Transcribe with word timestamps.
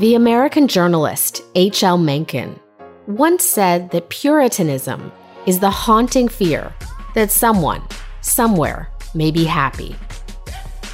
The 0.00 0.14
American 0.14 0.66
journalist 0.66 1.42
H.L. 1.54 1.98
Mencken 1.98 2.58
once 3.06 3.44
said 3.44 3.90
that 3.90 4.08
Puritanism 4.08 5.12
is 5.44 5.60
the 5.60 5.68
haunting 5.68 6.26
fear 6.26 6.74
that 7.14 7.30
someone, 7.30 7.82
somewhere, 8.22 8.88
may 9.14 9.30
be 9.30 9.44
happy. 9.44 9.94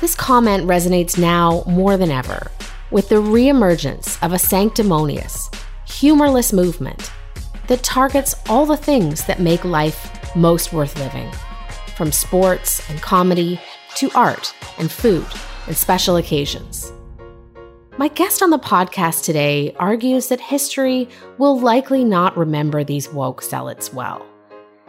This 0.00 0.16
comment 0.16 0.66
resonates 0.66 1.16
now 1.16 1.62
more 1.68 1.96
than 1.96 2.10
ever 2.10 2.50
with 2.90 3.08
the 3.08 3.22
reemergence 3.22 4.20
of 4.24 4.32
a 4.32 4.40
sanctimonious, 4.40 5.52
humorless 5.86 6.52
movement 6.52 7.12
that 7.68 7.84
targets 7.84 8.34
all 8.48 8.66
the 8.66 8.76
things 8.76 9.24
that 9.26 9.38
make 9.38 9.64
life 9.64 10.34
most 10.34 10.72
worth 10.72 10.98
living, 10.98 11.30
from 11.94 12.10
sports 12.10 12.82
and 12.90 13.00
comedy 13.00 13.60
to 13.94 14.10
art 14.16 14.52
and 14.78 14.90
food 14.90 15.26
and 15.68 15.76
special 15.76 16.16
occasions. 16.16 16.90
My 17.98 18.08
guest 18.08 18.42
on 18.42 18.50
the 18.50 18.58
podcast 18.58 19.24
today 19.24 19.74
argues 19.78 20.28
that 20.28 20.38
history 20.38 21.08
will 21.38 21.58
likely 21.58 22.04
not 22.04 22.36
remember 22.36 22.84
these 22.84 23.08
woke 23.08 23.42
zealots 23.42 23.90
well, 23.90 24.22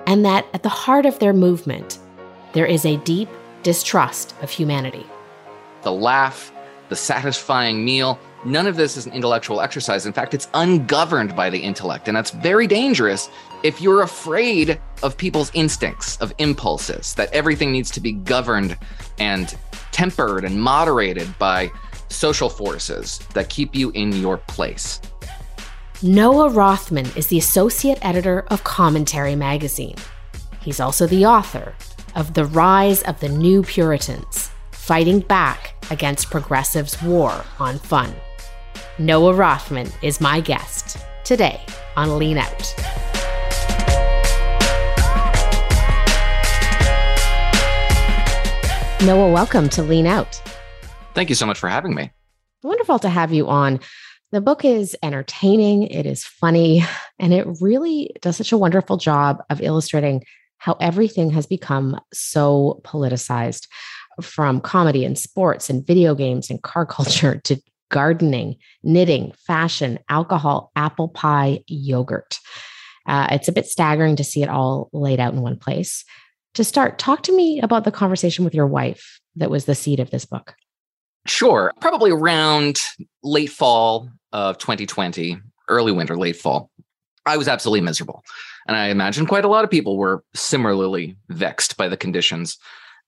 and 0.06 0.26
that 0.26 0.46
at 0.54 0.64
the 0.64 0.68
heart 0.68 1.06
of 1.06 1.18
their 1.20 1.32
movement, 1.32 2.00
there 2.52 2.66
is 2.66 2.86
a 2.86 2.98
deep 2.98 3.30
distrust 3.64 4.36
of 4.42 4.50
humanity. 4.50 5.06
The 5.84 5.92
laugh, 5.94 6.52
the 6.90 6.98
satisfying 6.98 7.86
meal, 7.86 8.20
none 8.46 8.68
of 8.68 8.76
this 8.76 8.98
is 8.98 9.06
an 9.06 9.14
intellectual 9.14 9.62
exercise. 9.62 10.06
In 10.06 10.14
fact, 10.14 10.34
it's 10.34 10.48
ungoverned 10.54 11.36
by 11.36 11.50
the 11.50 11.60
intellect, 11.60 12.08
and 12.08 12.16
that's 12.16 12.32
very 12.32 12.68
dangerous 12.68 13.30
if 13.64 13.82
you're 13.82 14.04
afraid 14.04 14.80
of 15.04 15.18
people's 15.18 15.52
instincts, 15.54 16.18
of 16.18 16.34
impulses, 16.38 17.14
that 17.16 17.32
everything 17.34 17.72
needs 17.72 17.92
to 17.92 18.00
be 18.00 18.12
governed 18.12 18.78
and 19.20 19.58
tempered 19.92 20.44
and 20.46 20.62
moderated 20.62 21.28
by 21.40 21.72
social 22.10 22.50
forces 22.50 23.20
that 23.34 23.50
keep 23.50 23.76
you 23.76 23.90
in 23.92 24.12
your 24.14 24.38
place. 24.38 25.02
Noah 26.04 26.50
Rothman 26.50 27.08
is 27.16 27.28
the 27.28 27.40
associate 27.40 27.98
editor 28.04 28.46
of 28.50 28.64
Commentary 28.64 29.36
Magazine. 29.36 29.96
He's 30.62 30.80
also 30.80 31.08
the 31.08 31.26
author 31.26 31.74
of 32.16 32.34
The 32.34 32.46
Rise 32.46 33.02
of 33.04 33.20
the 33.20 33.30
New 33.30 33.64
Puritans 33.64 34.52
Fighting 34.72 35.22
Back 35.22 35.74
Against 35.90 36.30
Progressives' 36.30 37.02
War 37.02 37.44
on 37.60 37.80
Fun. 37.80 38.14
Noah 39.00 39.36
Rothman 39.36 39.88
is 40.02 40.20
my 40.20 40.40
guest 40.40 40.98
today 41.24 41.62
on 41.96 42.18
Lean 42.18 42.40
Out. 42.40 42.74
Noah, 49.06 49.32
welcome 49.32 49.70
to 49.70 49.84
Lean 49.84 50.08
Out. 50.08 50.42
Thank 51.14 51.30
you 51.30 51.36
so 51.36 51.46
much 51.46 51.60
for 51.60 51.70
having 51.70 51.94
me. 51.94 52.10
Wonderful 52.64 52.98
to 53.00 53.10
have 53.10 53.32
you 53.32 53.48
on. 53.48 53.82
The 54.32 54.42
book 54.42 54.66
is 54.66 54.98
entertaining, 55.04 55.84
it 55.84 56.08
is 56.08 56.24
funny, 56.24 56.84
and 57.20 57.36
it 57.36 57.46
really 57.62 58.16
does 58.24 58.36
such 58.36 58.52
a 58.52 58.58
wonderful 58.58 58.98
job 58.98 59.44
of 59.52 59.62
illustrating 59.62 60.24
how 60.58 60.74
everything 60.82 61.30
has 61.30 61.46
become 61.46 62.02
so 62.12 62.82
politicized 62.84 63.68
from 64.24 64.60
comedy 64.60 65.06
and 65.06 65.20
sports 65.20 65.70
and 65.70 65.86
video 65.86 66.16
games 66.16 66.50
and 66.50 66.64
car 66.64 66.86
culture 66.88 67.40
to 67.44 67.62
gardening, 67.90 68.56
knitting, 68.84 69.32
fashion, 69.46 70.00
alcohol, 70.10 70.72
apple 70.76 71.10
pie, 71.10 71.64
yogurt. 71.68 72.40
Uh, 73.08 73.28
it's 73.32 73.48
a 73.48 73.54
bit 73.54 73.66
staggering 73.66 74.16
to 74.16 74.24
see 74.24 74.44
it 74.44 74.50
all 74.50 74.90
laid 74.92 75.20
out 75.20 75.34
in 75.34 75.42
one 75.42 75.58
place. 75.58 76.04
To 76.56 76.64
start, 76.64 77.00
talk 77.00 77.24
to 77.24 77.36
me 77.36 77.62
about 77.62 77.84
the 77.84 77.92
conversation 77.92 78.44
with 78.44 78.54
your 78.54 78.68
wife 78.68 79.20
that 79.36 79.50
was 79.50 79.66
the 79.66 79.76
seed 79.76 80.00
of 80.00 80.10
this 80.10 80.26
book. 80.26 80.56
Sure. 81.26 81.72
Probably 81.82 82.12
around 82.12 82.80
late 83.24 83.52
fall 83.52 84.10
of 84.32 84.58
2020, 84.58 85.38
early 85.70 85.92
winter, 85.92 86.18
late 86.18 86.36
fall. 86.36 86.72
I 87.26 87.38
was 87.38 87.48
absolutely 87.48 87.82
miserable. 87.82 88.24
And 88.68 88.76
I 88.76 88.88
imagine 88.88 89.26
quite 89.26 89.46
a 89.46 89.50
lot 89.50 89.64
of 89.64 89.70
people 89.70 89.98
were 89.98 90.24
similarly 90.34 91.16
vexed 91.30 91.78
by 91.78 91.88
the 91.90 91.98
conditions 91.98 92.58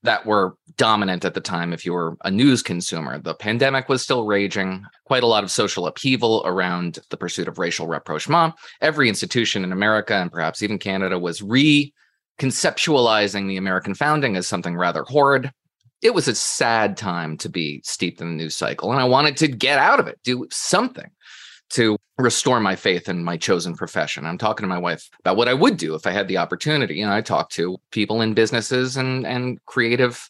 that 0.03 0.25
were 0.25 0.55
dominant 0.77 1.25
at 1.25 1.33
the 1.33 1.41
time 1.41 1.73
if 1.73 1.85
you 1.85 1.91
were 1.93 2.15
a 2.23 2.31
news 2.31 2.63
consumer. 2.63 3.19
The 3.19 3.33
pandemic 3.33 3.89
was 3.89 4.01
still 4.01 4.25
raging, 4.25 4.85
quite 5.05 5.23
a 5.23 5.27
lot 5.27 5.43
of 5.43 5.51
social 5.51 5.87
upheaval 5.87 6.41
around 6.45 6.99
the 7.09 7.17
pursuit 7.17 7.47
of 7.47 7.59
racial 7.59 7.87
rapprochement. 7.87 8.53
Every 8.81 9.09
institution 9.09 9.63
in 9.63 9.71
America 9.71 10.15
and 10.15 10.31
perhaps 10.31 10.61
even 10.61 10.79
Canada 10.79 11.19
was 11.19 11.41
reconceptualizing 11.41 13.47
the 13.47 13.57
American 13.57 13.93
founding 13.93 14.37
as 14.37 14.47
something 14.47 14.77
rather 14.77 15.03
horrid 15.03 15.51
it 16.01 16.13
was 16.13 16.27
a 16.27 16.35
sad 16.35 16.95
time 16.95 17.37
to 17.37 17.49
be 17.49 17.81
steeped 17.83 18.21
in 18.21 18.29
the 18.29 18.43
news 18.43 18.55
cycle. 18.55 18.91
And 18.91 19.01
I 19.01 19.05
wanted 19.05 19.37
to 19.37 19.47
get 19.47 19.79
out 19.79 19.99
of 19.99 20.07
it, 20.07 20.19
do 20.23 20.47
something 20.49 21.09
to 21.71 21.97
restore 22.17 22.59
my 22.59 22.75
faith 22.75 23.07
in 23.07 23.23
my 23.23 23.37
chosen 23.37 23.75
profession. 23.75 24.25
I'm 24.25 24.37
talking 24.37 24.63
to 24.63 24.67
my 24.67 24.77
wife 24.77 25.09
about 25.19 25.37
what 25.37 25.47
I 25.47 25.53
would 25.53 25.77
do 25.77 25.95
if 25.95 26.05
I 26.05 26.11
had 26.11 26.27
the 26.27 26.37
opportunity. 26.37 27.01
And 27.01 27.11
I 27.11 27.21
talk 27.21 27.49
to 27.51 27.77
people 27.91 28.21
in 28.21 28.33
businesses 28.33 28.97
and, 28.97 29.25
and 29.25 29.63
creative 29.65 30.29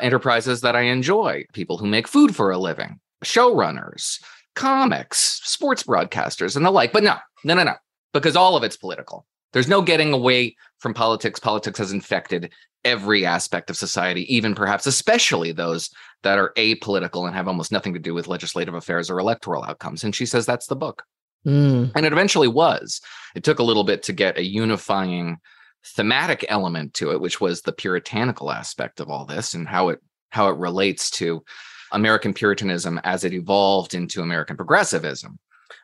enterprises 0.00 0.60
that 0.62 0.76
I 0.76 0.82
enjoy, 0.82 1.44
people 1.52 1.78
who 1.78 1.86
make 1.86 2.08
food 2.08 2.34
for 2.34 2.50
a 2.50 2.58
living, 2.58 3.00
showrunners, 3.24 4.20
comics, 4.54 5.40
sports 5.44 5.84
broadcasters, 5.84 6.56
and 6.56 6.66
the 6.66 6.70
like. 6.70 6.92
But 6.92 7.04
no, 7.04 7.16
no, 7.44 7.54
no, 7.54 7.64
no, 7.64 7.74
because 8.12 8.36
all 8.36 8.56
of 8.56 8.64
it's 8.64 8.76
political. 8.76 9.26
There's 9.52 9.68
no 9.68 9.82
getting 9.82 10.12
away 10.12 10.56
from 10.78 10.94
politics. 10.94 11.38
Politics 11.38 11.78
has 11.78 11.92
infected 11.92 12.52
every 12.84 13.24
aspect 13.24 13.70
of 13.70 13.76
society, 13.76 14.32
even 14.34 14.54
perhaps 14.54 14.86
especially 14.86 15.52
those 15.52 15.90
that 16.22 16.38
are 16.38 16.52
apolitical 16.56 17.26
and 17.26 17.34
have 17.34 17.48
almost 17.48 17.72
nothing 17.72 17.92
to 17.94 17.98
do 17.98 18.14
with 18.14 18.28
legislative 18.28 18.74
affairs 18.74 19.10
or 19.10 19.18
electoral 19.18 19.64
outcomes. 19.64 20.04
And 20.04 20.14
she 20.14 20.26
says 20.26 20.46
that's 20.46 20.66
the 20.66 20.76
book. 20.76 21.02
Mm. 21.46 21.92
And 21.94 22.06
it 22.06 22.12
eventually 22.12 22.48
was. 22.48 23.00
It 23.34 23.44
took 23.44 23.58
a 23.58 23.64
little 23.64 23.84
bit 23.84 24.02
to 24.04 24.12
get 24.12 24.38
a 24.38 24.44
unifying 24.44 25.38
thematic 25.84 26.44
element 26.48 26.94
to 26.94 27.10
it, 27.12 27.20
which 27.20 27.40
was 27.40 27.62
the 27.62 27.72
puritanical 27.72 28.52
aspect 28.52 29.00
of 29.00 29.10
all 29.10 29.24
this 29.24 29.54
and 29.54 29.66
how 29.66 29.88
it 29.88 30.00
how 30.30 30.48
it 30.48 30.56
relates 30.56 31.10
to 31.10 31.44
American 31.92 32.32
Puritanism 32.32 32.98
as 33.04 33.22
it 33.22 33.34
evolved 33.34 33.92
into 33.92 34.22
American 34.22 34.56
progressivism. 34.56 35.38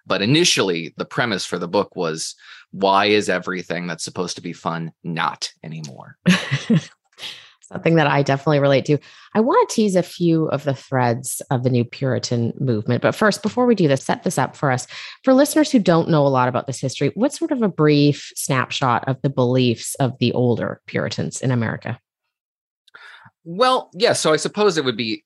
But 0.06 0.22
initially, 0.22 0.94
the 0.97 1.04
premise 1.04 1.44
for 1.44 1.59
the 1.59 1.69
book 1.69 1.97
was 1.97 2.34
why 2.71 3.06
is 3.06 3.28
everything 3.28 3.87
that's 3.87 4.04
supposed 4.04 4.37
to 4.37 4.43
be 4.43 4.53
fun 4.53 4.93
not 5.03 5.50
anymore? 5.62 6.16
Something 7.62 7.97
that 7.97 8.06
I 8.06 8.22
definitely 8.22 8.60
relate 8.60 8.87
to. 8.87 8.98
I 9.34 9.41
want 9.41 9.69
to 9.69 9.75
tease 9.75 9.94
a 9.94 10.03
few 10.03 10.47
of 10.47 10.65
the 10.65 10.75
threads 10.75 11.43
of 11.50 11.65
the 11.65 11.71
new 11.71 11.84
Puritan 11.84 12.54
movement. 12.59 13.03
But 13.03 13.15
first, 13.15 13.43
before 13.43 13.66
we 13.66 13.75
do 13.75 13.88
this, 13.88 14.03
set 14.03 14.22
this 14.22 14.38
up 14.38 14.56
for 14.56 14.71
us. 14.71 14.87
For 15.22 15.34
listeners 15.34 15.71
who 15.71 15.78
don't 15.78 16.09
know 16.09 16.27
a 16.27 16.28
lot 16.28 16.48
about 16.48 16.66
this 16.66 16.81
history, 16.81 17.12
what's 17.15 17.38
sort 17.38 17.53
of 17.53 17.60
a 17.60 17.69
brief 17.69 18.32
snapshot 18.37 19.06
of 19.06 19.21
the 19.21 19.28
beliefs 19.28 19.94
of 19.97 20.16
the 20.19 20.32
older 20.32 20.81
Puritans 20.87 21.43
in 21.43 21.50
America? 21.50 22.00
Well, 23.44 23.91
yes. 23.93 24.03
Yeah, 24.03 24.12
so 24.15 24.32
I 24.32 24.37
suppose 24.37 24.78
it 24.78 24.84
would 24.87 24.97
be 24.97 25.25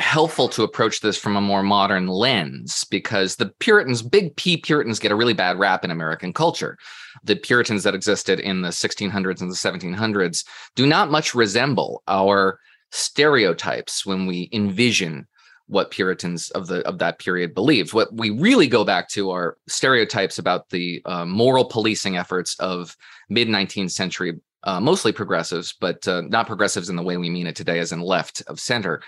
helpful 0.00 0.48
to 0.48 0.62
approach 0.62 1.00
this 1.00 1.18
from 1.18 1.36
a 1.36 1.40
more 1.40 1.62
modern 1.62 2.06
lens 2.06 2.84
because 2.90 3.36
the 3.36 3.46
Puritans, 3.60 4.02
big 4.02 4.34
P 4.36 4.56
Puritans, 4.56 4.98
get 4.98 5.12
a 5.12 5.14
really 5.14 5.34
bad 5.34 5.58
rap 5.58 5.84
in 5.84 5.90
American 5.90 6.32
culture. 6.32 6.78
The 7.22 7.36
Puritans 7.36 7.82
that 7.84 7.94
existed 7.94 8.40
in 8.40 8.62
the 8.62 8.70
1600s 8.70 9.40
and 9.40 9.50
the 9.50 9.54
1700s 9.54 10.44
do 10.74 10.86
not 10.86 11.10
much 11.10 11.34
resemble 11.34 12.02
our 12.08 12.58
stereotypes 12.90 14.06
when 14.06 14.26
we 14.26 14.48
envision 14.52 15.28
what 15.66 15.92
Puritans 15.92 16.50
of 16.50 16.66
the 16.66 16.84
of 16.88 16.98
that 16.98 17.20
period 17.20 17.54
believed. 17.54 17.92
What 17.92 18.12
we 18.12 18.30
really 18.30 18.66
go 18.66 18.84
back 18.84 19.08
to 19.10 19.30
are 19.30 19.56
stereotypes 19.68 20.38
about 20.38 20.68
the 20.70 21.00
uh, 21.04 21.24
moral 21.24 21.64
policing 21.64 22.16
efforts 22.16 22.58
of 22.58 22.96
mid 23.28 23.46
19th 23.46 23.92
century, 23.92 24.40
uh, 24.64 24.80
mostly 24.80 25.12
progressives, 25.12 25.72
but 25.78 26.08
uh, 26.08 26.22
not 26.22 26.48
progressives 26.48 26.88
in 26.88 26.96
the 26.96 27.04
way 27.04 27.18
we 27.18 27.30
mean 27.30 27.46
it 27.46 27.54
today, 27.54 27.78
as 27.78 27.92
in 27.92 28.00
left 28.00 28.42
of 28.48 28.58
center 28.58 29.00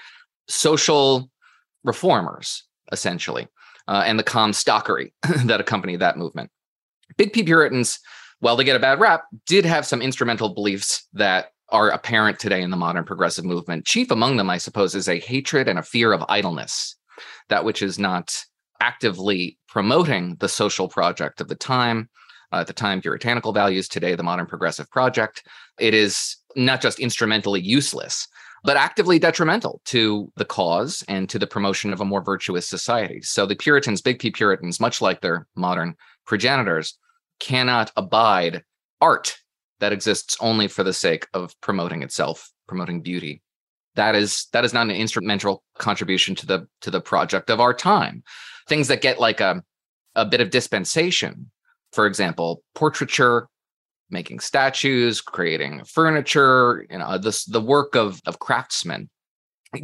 social 0.53 1.31
reformers, 1.83 2.65
essentially, 2.93 3.49
uh, 3.89 4.03
and 4.07 4.19
the 4.19 4.25
comstockery 4.25 5.13
that 5.47 5.61
accompanied 5.61 6.01
that 6.01 6.19
movement. 6.19 6.51
Big 7.17 7.33
P 7.33 7.43
Puritans, 7.43 7.99
while 8.41 8.57
they 8.57 8.65
get 8.65 8.77
a 8.77 8.81
bad 8.81 9.01
rap, 9.01 9.25
did 9.47 9.65
have 9.65 9.87
some 9.87 10.03
instrumental 10.03 10.51
beliefs 10.51 11.07
that 11.15 11.51
are 11.71 11.89
apparent 11.89 12.39
today 12.39 12.61
in 12.61 12.71
the 12.71 12.77
modern 12.77 13.05
progressive 13.05 13.45
movement. 13.45 13.87
Chief 13.87 14.11
among 14.11 14.37
them, 14.37 14.51
I 14.51 14.59
suppose, 14.59 14.95
is 14.95 15.09
a 15.09 15.19
hatred 15.19 15.69
and 15.69 15.79
a 15.79 15.83
fear 15.83 16.13
of 16.13 16.25
idleness, 16.29 16.97
that 17.49 17.65
which 17.65 17.83
is 17.83 17.99
not 17.99 18.37
actively 18.81 19.59
promoting 19.69 20.37
the 20.41 20.49
social 20.49 20.89
project 20.89 21.41
of 21.41 21.49
the 21.49 21.55
time. 21.55 22.11
Uh, 22.53 22.61
at 22.61 22.67
the 22.67 22.73
time, 22.75 23.01
puritanical 23.01 23.55
values, 23.55 23.89
today, 23.89 24.15
the 24.15 24.23
modern 24.23 24.45
progressive 24.45 24.91
project. 24.91 25.47
It 25.81 25.95
is 25.95 26.37
not 26.55 26.83
just 26.83 27.01
instrumentally 27.01 27.63
useless, 27.63 28.29
but 28.65 28.77
actively 28.77 29.19
detrimental 29.19 29.81
to 29.87 30.31
the 30.37 30.45
cause 30.45 31.05
and 31.09 31.29
to 31.29 31.39
the 31.39 31.47
promotion 31.47 31.93
of 31.93 32.01
a 32.01 32.05
more 32.05 32.23
virtuous 32.23 32.69
society. 32.69 33.21
So 33.23 33.45
the 33.47 33.57
Puritans, 33.57 34.01
big 34.01 34.19
P 34.19 34.31
Puritans, 34.31 34.81
much 34.81 35.01
like 35.01 35.21
their 35.21 35.47
modern 35.57 35.97
progenitors, 36.27 36.97
cannot 37.41 37.91
abide 37.97 38.63
art 39.01 39.37
that 39.81 39.93
exists 39.93 40.37
only 40.41 40.69
for 40.69 40.85
the 40.85 40.93
sake 40.93 41.27
of 41.35 41.61
promoting 41.61 42.03
itself, 42.03 42.51
promoting 42.69 43.03
beauty. 43.03 43.43
That 43.97 44.15
is 44.15 44.47
that 44.53 44.65
is 44.65 44.73
not 44.73 44.87
an 44.87 44.97
instrumental 44.97 45.65
contribution 45.79 46.35
to 46.37 46.47
the 46.47 46.67
to 46.83 46.91
the 46.91 47.01
project 47.01 47.51
of 47.51 47.61
our 47.61 47.75
time. 47.75 48.23
Things 48.69 48.89
that 48.89 49.03
get 49.03 49.19
like 49.19 49.41
a 49.41 49.63
a 50.15 50.25
bit 50.25 50.41
of 50.41 50.51
dispensation. 50.51 51.51
For 51.93 52.07
example, 52.07 52.63
portraiture, 52.75 53.49
making 54.13 54.41
statues, 54.41 55.21
creating 55.21 55.85
furniture, 55.85 56.87
you 56.91 56.99
know, 56.99 57.19
this 57.19 57.45
the 57.45 57.61
work 57.61 57.97
of 57.97 58.21
of 58.27 58.39
craftsmen. 58.39 59.09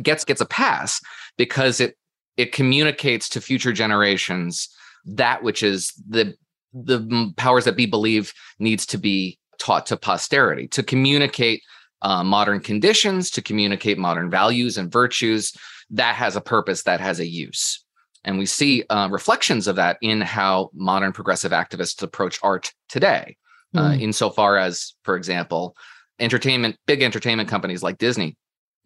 Gets 0.02 0.24
gets 0.24 0.40
a 0.40 0.46
pass 0.46 1.00
because 1.36 1.80
it 1.80 1.96
it 2.36 2.52
communicates 2.52 3.28
to 3.30 3.40
future 3.40 3.72
generations 3.72 4.68
that 5.04 5.42
which 5.42 5.62
is 5.62 5.92
the 6.08 6.34
the 6.74 7.32
powers 7.36 7.64
that 7.64 7.76
be 7.76 7.86
believe 7.86 8.32
needs 8.58 8.84
to 8.86 8.98
be 8.98 9.38
taught 9.58 9.86
to 9.86 9.96
posterity 9.96 10.68
to 10.68 10.82
communicate 10.82 11.62
uh, 12.02 12.22
modern 12.22 12.60
conditions 12.60 13.30
to 13.30 13.42
communicate 13.42 13.98
modern 13.98 14.30
values 14.30 14.76
and 14.76 14.92
virtues 14.92 15.52
that 15.90 16.14
has 16.14 16.36
a 16.36 16.40
purpose 16.40 16.82
that 16.82 17.00
has 17.00 17.18
a 17.18 17.26
use. 17.26 17.82
And 18.24 18.38
we 18.38 18.46
see 18.46 18.84
uh, 18.90 19.08
reflections 19.10 19.66
of 19.66 19.76
that 19.76 19.96
in 20.02 20.20
how 20.20 20.70
modern 20.74 21.12
progressive 21.12 21.52
activists 21.52 22.02
approach 22.02 22.38
art 22.42 22.72
today 22.88 23.36
mm. 23.74 23.80
uh, 23.80 23.94
hmm. 23.94 24.00
insofar 24.00 24.56
as 24.56 24.94
for 25.02 25.16
example 25.16 25.76
entertainment 26.20 26.76
big 26.86 27.02
entertainment 27.02 27.48
companies 27.48 27.82
like 27.82 27.98
disney 27.98 28.36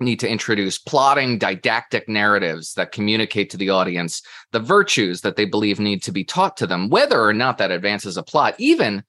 need 0.00 0.20
to 0.20 0.28
introduce 0.28 0.78
plotting 0.78 1.38
didactic 1.38 2.08
narratives 2.08 2.74
that 2.74 2.92
communicate 2.92 3.50
to 3.50 3.56
the 3.56 3.70
audience 3.70 4.22
the 4.50 4.60
virtues 4.60 5.20
that 5.20 5.36
they 5.36 5.44
believe 5.44 5.78
need 5.78 6.02
to 6.02 6.12
be 6.12 6.24
taught 6.24 6.56
to 6.56 6.66
them 6.66 6.88
whether 6.88 7.22
or 7.22 7.32
not 7.32 7.58
that 7.58 7.70
advances 7.70 8.16
a 8.16 8.22
plot 8.22 8.54
even 8.58 9.02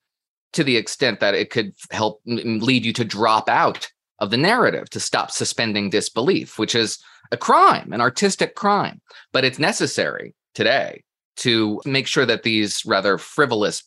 to 0.52 0.62
the 0.62 0.76
extent 0.76 1.20
that 1.20 1.34
it 1.34 1.50
could 1.50 1.72
help 1.90 2.20
lead 2.24 2.84
you 2.84 2.92
to 2.92 3.04
drop 3.04 3.48
out 3.48 3.90
of 4.20 4.30
the 4.30 4.36
narrative 4.36 4.88
to 4.88 5.00
stop 5.00 5.30
suspending 5.30 5.90
disbelief 5.90 6.58
which 6.58 6.74
is 6.74 6.98
a 7.32 7.36
crime 7.36 7.92
an 7.92 8.00
artistic 8.00 8.54
crime 8.54 9.00
but 9.32 9.44
it's 9.44 9.58
necessary 9.58 10.34
today 10.54 11.02
to 11.36 11.80
make 11.84 12.06
sure 12.06 12.24
that 12.24 12.44
these 12.44 12.84
rather 12.86 13.18
frivolous 13.18 13.82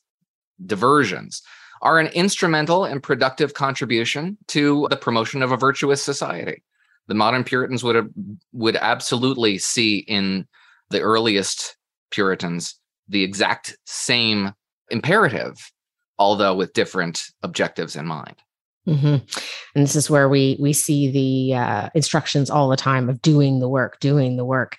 diversions 0.66 1.42
are 1.82 2.00
an 2.00 2.08
instrumental 2.08 2.86
and 2.86 3.04
productive 3.04 3.54
contribution 3.54 4.38
to 4.48 4.88
the 4.90 4.98
promotion 4.98 5.44
of 5.44 5.52
a 5.52 5.58
virtuous 5.58 6.02
society 6.02 6.64
the 7.08 7.16
modern 7.16 7.44
Puritans 7.44 7.84
would 7.84 7.96
have, 7.96 8.10
would 8.54 8.76
absolutely 8.76 9.58
see 9.58 10.00
in 10.00 10.46
the 10.90 11.02
earliest 11.02 11.78
Puritans 12.12 12.80
the 13.08 13.24
exact 13.24 13.78
same 13.86 14.54
imperative, 14.90 15.72
although 16.20 16.54
with 16.54 16.74
different 16.74 17.24
objectives 17.44 17.96
in 17.96 18.06
mind. 18.06 18.36
Mm-hmm. 18.88 19.16
And 19.76 19.84
this 19.84 19.96
is 19.96 20.10
where 20.10 20.30
we 20.30 20.58
we 20.62 20.72
see 20.72 21.12
the 21.12 21.58
uh, 21.58 21.90
instructions 21.94 22.50
all 22.50 22.70
the 22.70 22.78
time 22.78 23.10
of 23.10 23.22
doing 23.22 23.60
the 23.60 23.68
work, 23.68 24.00
doing 24.00 24.38
the 24.38 24.46
work. 24.46 24.78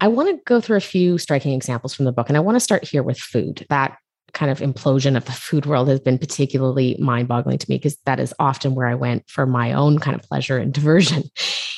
I 0.00 0.08
want 0.08 0.30
to 0.30 0.42
go 0.44 0.60
through 0.60 0.78
a 0.78 0.80
few 0.80 1.18
striking 1.18 1.52
examples 1.52 1.94
from 1.94 2.06
the 2.06 2.12
book, 2.12 2.28
and 2.28 2.38
I 2.38 2.40
want 2.40 2.56
to 2.56 2.60
start 2.60 2.84
here 2.84 3.02
with 3.02 3.18
food. 3.18 3.66
That 3.68 3.98
kind 4.34 4.50
of 4.50 4.58
implosion 4.58 5.16
of 5.16 5.24
the 5.24 5.32
food 5.32 5.64
world 5.64 5.88
has 5.88 6.00
been 6.00 6.18
particularly 6.18 6.96
mind 6.98 7.28
boggling 7.28 7.58
to 7.58 7.70
me 7.70 7.76
because 7.76 7.96
that 8.04 8.20
is 8.20 8.34
often 8.38 8.74
where 8.74 8.86
I 8.86 8.94
went 8.94 9.28
for 9.30 9.46
my 9.46 9.72
own 9.72 9.98
kind 9.98 10.14
of 10.14 10.22
pleasure 10.22 10.58
and 10.58 10.72
diversion. 10.74 11.24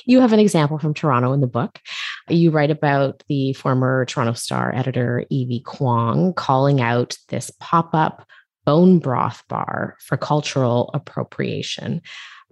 You 0.06 0.20
have 0.20 0.32
an 0.32 0.40
example 0.40 0.78
from 0.78 0.94
Toronto 0.94 1.32
in 1.32 1.40
the 1.40 1.46
book. 1.46 1.78
You 2.28 2.50
write 2.50 2.70
about 2.70 3.22
the 3.28 3.52
former 3.52 4.04
Toronto 4.06 4.32
Star 4.34 4.74
editor, 4.74 5.24
Evy 5.30 5.60
Kwong, 5.64 6.32
calling 6.34 6.80
out 6.80 7.16
this 7.28 7.50
pop 7.60 7.94
up 7.94 8.26
bone 8.64 8.98
broth 8.98 9.44
bar 9.48 9.96
for 10.00 10.16
cultural 10.16 10.90
appropriation 10.92 12.02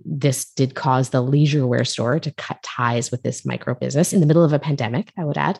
this 0.04 0.44
did 0.44 0.74
cause 0.74 1.10
the 1.10 1.22
leisure 1.22 1.66
wear 1.66 1.84
store 1.84 2.18
to 2.20 2.30
cut 2.32 2.62
ties 2.62 3.10
with 3.10 3.22
this 3.22 3.44
micro 3.44 3.74
business 3.74 4.12
in 4.12 4.20
the 4.20 4.26
middle 4.26 4.44
of 4.44 4.52
a 4.52 4.58
pandemic, 4.58 5.12
I 5.16 5.24
would 5.24 5.38
add. 5.38 5.58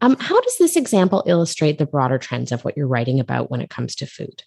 Um, 0.00 0.16
how 0.18 0.40
does 0.40 0.56
this 0.58 0.76
example 0.76 1.22
illustrate 1.26 1.78
the 1.78 1.86
broader 1.86 2.18
trends 2.18 2.52
of 2.52 2.64
what 2.64 2.76
you're 2.76 2.86
writing 2.86 3.20
about 3.20 3.50
when 3.50 3.60
it 3.60 3.70
comes 3.70 3.94
to 3.96 4.06
food? 4.06 4.42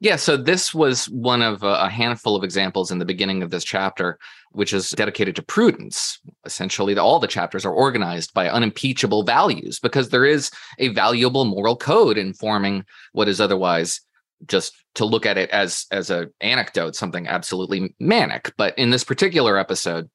Yeah, 0.00 0.16
so 0.16 0.36
this 0.36 0.74
was 0.74 1.08
one 1.08 1.42
of 1.42 1.62
a 1.62 1.88
handful 1.88 2.36
of 2.36 2.44
examples 2.44 2.90
in 2.90 2.98
the 2.98 3.04
beginning 3.04 3.42
of 3.42 3.50
this 3.50 3.64
chapter, 3.64 4.18
which 4.50 4.72
is 4.72 4.90
dedicated 4.90 5.36
to 5.36 5.42
prudence. 5.42 6.18
Essentially, 6.44 6.96
all 6.98 7.18
the 7.18 7.26
chapters 7.26 7.64
are 7.64 7.72
organized 7.72 8.34
by 8.34 8.50
unimpeachable 8.50 9.22
values 9.22 9.78
because 9.78 10.08
there 10.08 10.24
is 10.24 10.50
a 10.78 10.88
valuable 10.88 11.44
moral 11.44 11.76
code 11.76 12.18
informing 12.18 12.84
what 13.12 13.28
is 13.28 13.40
otherwise 13.40 14.00
just 14.46 14.74
to 14.94 15.04
look 15.04 15.26
at 15.26 15.38
it 15.38 15.50
as 15.50 15.86
as 15.90 16.10
a 16.10 16.28
anecdote 16.40 16.94
something 16.94 17.26
absolutely 17.26 17.94
manic 17.98 18.52
but 18.56 18.76
in 18.78 18.90
this 18.90 19.04
particular 19.04 19.56
episode 19.56 20.08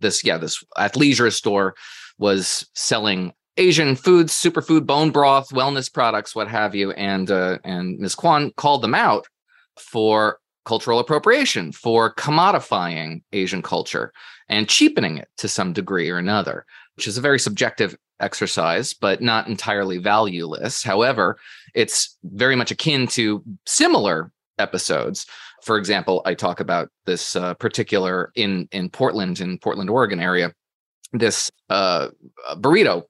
this 0.00 0.24
yeah 0.24 0.38
this 0.38 0.62
athleisure 0.76 1.32
store 1.32 1.74
was 2.18 2.68
selling 2.74 3.32
asian 3.56 3.94
foods 3.94 4.32
superfood 4.32 4.86
bone 4.86 5.10
broth 5.10 5.50
wellness 5.50 5.92
products 5.92 6.34
what 6.34 6.48
have 6.48 6.74
you 6.74 6.90
and 6.92 7.30
uh, 7.30 7.58
and 7.64 7.98
ms 7.98 8.14
kwan 8.14 8.50
called 8.56 8.82
them 8.82 8.94
out 8.94 9.26
for 9.78 10.38
cultural 10.64 10.98
appropriation 10.98 11.70
for 11.70 12.12
commodifying 12.14 13.22
asian 13.32 13.62
culture 13.62 14.12
and 14.48 14.68
cheapening 14.68 15.18
it 15.18 15.28
to 15.36 15.46
some 15.46 15.72
degree 15.72 16.10
or 16.10 16.18
another 16.18 16.64
which 16.96 17.06
is 17.06 17.18
a 17.18 17.20
very 17.20 17.38
subjective 17.38 17.96
exercise, 18.20 18.94
but 18.94 19.20
not 19.20 19.48
entirely 19.48 19.98
valueless. 19.98 20.82
However, 20.82 21.38
it's 21.74 22.16
very 22.24 22.56
much 22.56 22.70
akin 22.70 23.06
to 23.08 23.42
similar 23.66 24.32
episodes. 24.58 25.26
For 25.62 25.78
example, 25.78 26.22
I 26.24 26.34
talk 26.34 26.60
about 26.60 26.90
this 27.06 27.36
uh, 27.36 27.54
particular 27.54 28.30
in 28.34 28.68
in 28.72 28.90
Portland, 28.90 29.40
in 29.40 29.58
Portland, 29.58 29.90
Oregon 29.90 30.20
area, 30.20 30.52
this 31.12 31.50
uh, 31.70 32.08
burrito 32.56 33.02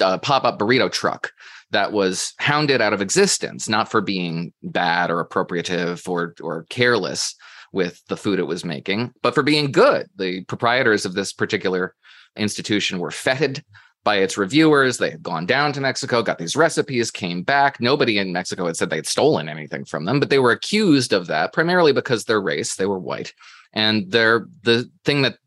uh, 0.00 0.18
pop 0.18 0.44
up 0.44 0.58
burrito 0.58 0.90
truck 0.90 1.32
that 1.70 1.92
was 1.92 2.34
hounded 2.38 2.80
out 2.80 2.92
of 2.92 3.00
existence, 3.00 3.68
not 3.68 3.90
for 3.90 4.00
being 4.00 4.52
bad 4.62 5.10
or 5.10 5.24
appropriative 5.24 6.08
or 6.08 6.34
or 6.40 6.66
careless 6.70 7.34
with 7.72 8.02
the 8.08 8.16
food 8.16 8.38
it 8.38 8.46
was 8.46 8.64
making, 8.64 9.12
but 9.22 9.34
for 9.34 9.42
being 9.42 9.72
good. 9.72 10.08
The 10.16 10.44
proprietors 10.44 11.06
of 11.06 11.14
this 11.14 11.32
particular 11.32 11.94
institution 12.36 12.98
were 12.98 13.10
feted 13.10 13.64
by 14.04 14.16
its 14.16 14.36
reviewers. 14.36 14.98
They 14.98 15.10
had 15.10 15.22
gone 15.22 15.46
down 15.46 15.72
to 15.74 15.80
Mexico, 15.80 16.22
got 16.22 16.38
these 16.38 16.56
recipes, 16.56 17.10
came 17.10 17.42
back. 17.42 17.80
Nobody 17.80 18.18
in 18.18 18.32
Mexico 18.32 18.66
had 18.66 18.76
said 18.76 18.90
they 18.90 18.96
had 18.96 19.06
stolen 19.06 19.48
anything 19.48 19.84
from 19.84 20.04
them, 20.04 20.20
but 20.20 20.30
they 20.30 20.38
were 20.38 20.50
accused 20.50 21.12
of 21.12 21.26
that 21.28 21.52
primarily 21.52 21.92
because 21.92 22.24
their 22.24 22.40
race, 22.40 22.74
they 22.74 22.86
were 22.86 22.98
white. 22.98 23.32
And 23.72 24.10
their 24.10 24.46
the 24.62 24.90
thing 25.04 25.22
that 25.22 25.38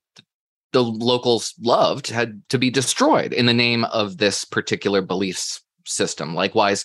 the 0.71 0.83
locals 0.83 1.53
loved 1.61 2.07
had 2.07 2.41
to 2.49 2.57
be 2.57 2.69
destroyed 2.69 3.33
in 3.33 3.45
the 3.45 3.53
name 3.53 3.85
of 3.85 4.17
this 4.17 4.43
particular 4.43 5.01
belief 5.01 5.61
system. 5.85 6.33
Likewise, 6.33 6.83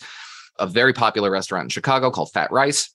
a 0.58 0.66
very 0.66 0.92
popular 0.92 1.30
restaurant 1.30 1.64
in 1.64 1.70
Chicago 1.70 2.10
called 2.10 2.30
Fat 2.32 2.52
Rice 2.52 2.94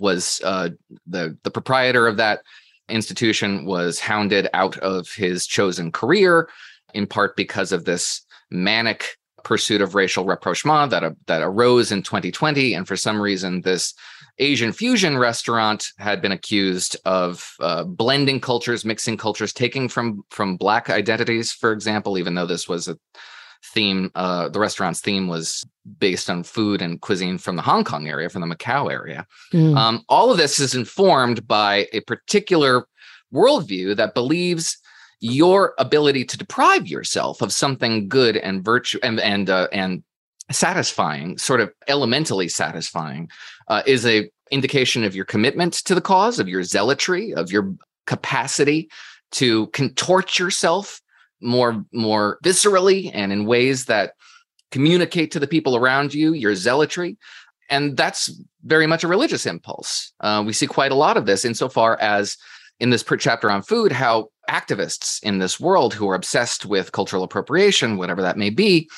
was 0.00 0.40
uh, 0.44 0.70
the 1.06 1.36
the 1.42 1.50
proprietor 1.50 2.06
of 2.06 2.16
that 2.16 2.40
institution 2.88 3.64
was 3.64 4.00
hounded 4.00 4.48
out 4.52 4.76
of 4.78 5.08
his 5.12 5.46
chosen 5.46 5.92
career 5.92 6.48
in 6.94 7.06
part 7.06 7.36
because 7.36 7.72
of 7.72 7.84
this 7.84 8.22
manic 8.50 9.16
pursuit 9.44 9.80
of 9.80 9.94
racial 9.94 10.24
rapprochement 10.24 10.90
that, 10.90 11.04
uh, 11.04 11.10
that 11.26 11.42
arose 11.42 11.90
in 11.92 12.02
2020. 12.02 12.74
And 12.74 12.86
for 12.86 12.96
some 12.96 13.20
reason, 13.20 13.60
this 13.62 13.94
Asian 14.38 14.72
fusion 14.72 15.18
restaurant 15.18 15.86
had 15.98 16.22
been 16.22 16.32
accused 16.32 16.96
of 17.04 17.54
uh, 17.60 17.84
blending 17.84 18.40
cultures, 18.40 18.84
mixing 18.84 19.16
cultures, 19.16 19.52
taking 19.52 19.88
from 19.88 20.24
from 20.30 20.56
Black 20.56 20.88
identities, 20.88 21.52
for 21.52 21.72
example, 21.72 22.16
even 22.18 22.34
though 22.34 22.46
this 22.46 22.68
was 22.68 22.88
a 22.88 22.96
theme, 23.64 24.10
uh, 24.14 24.48
the 24.48 24.58
restaurant's 24.58 25.00
theme 25.00 25.28
was 25.28 25.64
based 25.98 26.28
on 26.30 26.42
food 26.42 26.82
and 26.82 27.00
cuisine 27.00 27.38
from 27.38 27.56
the 27.56 27.62
Hong 27.62 27.84
Kong 27.84 28.08
area, 28.08 28.28
from 28.28 28.40
the 28.40 28.54
Macau 28.54 28.90
area. 28.90 29.26
Mm. 29.52 29.76
Um, 29.76 30.04
all 30.08 30.30
of 30.30 30.38
this 30.38 30.58
is 30.58 30.74
informed 30.74 31.46
by 31.46 31.86
a 31.92 32.00
particular 32.00 32.86
worldview 33.32 33.96
that 33.96 34.14
believes 34.14 34.78
your 35.22 35.72
ability 35.78 36.24
to 36.24 36.36
deprive 36.36 36.88
yourself 36.88 37.40
of 37.42 37.52
something 37.52 38.08
good 38.08 38.36
and 38.36 38.64
virtue 38.64 38.98
and 39.04 39.20
and 39.20 39.48
uh, 39.48 39.68
and 39.72 40.02
satisfying, 40.50 41.38
sort 41.38 41.60
of 41.60 41.72
elementally 41.86 42.48
satisfying, 42.48 43.30
uh, 43.68 43.82
is 43.86 44.04
a 44.04 44.28
indication 44.50 45.04
of 45.04 45.14
your 45.14 45.24
commitment 45.24 45.74
to 45.74 45.94
the 45.94 46.00
cause, 46.00 46.40
of 46.40 46.48
your 46.48 46.64
zealotry, 46.64 47.32
of 47.34 47.52
your 47.52 47.72
capacity 48.06 48.90
to 49.30 49.68
contort 49.68 50.40
yourself 50.40 51.00
more 51.40 51.84
more 51.92 52.38
viscerally 52.44 53.08
and 53.14 53.32
in 53.32 53.46
ways 53.46 53.84
that 53.84 54.14
communicate 54.72 55.30
to 55.30 55.38
the 55.38 55.46
people 55.46 55.76
around 55.76 56.12
you 56.12 56.32
your 56.32 56.56
zealotry. 56.56 57.16
And 57.70 57.96
that's 57.96 58.28
very 58.64 58.88
much 58.88 59.04
a 59.04 59.08
religious 59.08 59.46
impulse. 59.46 60.12
Uh, 60.18 60.42
we 60.44 60.52
see 60.52 60.66
quite 60.66 60.90
a 60.90 60.96
lot 60.96 61.16
of 61.16 61.26
this 61.26 61.44
insofar 61.44 61.96
as 62.00 62.36
in 62.82 62.90
this 62.90 63.04
chapter 63.20 63.48
on 63.48 63.62
food 63.62 63.92
how 63.92 64.28
activists 64.50 65.22
in 65.22 65.38
this 65.38 65.60
world 65.60 65.94
who 65.94 66.08
are 66.10 66.16
obsessed 66.16 66.66
with 66.66 66.90
cultural 66.90 67.22
appropriation, 67.22 67.96
whatever 67.96 68.20
that 68.20 68.36
may 68.36 68.50
be, 68.50 68.90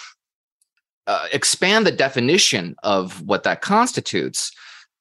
uh, 1.07 1.27
expand 1.35 1.87
the 1.87 1.93
definition 1.93 2.75
of 2.83 3.21
what 3.21 3.43
that 3.43 3.61
constitutes 3.61 4.51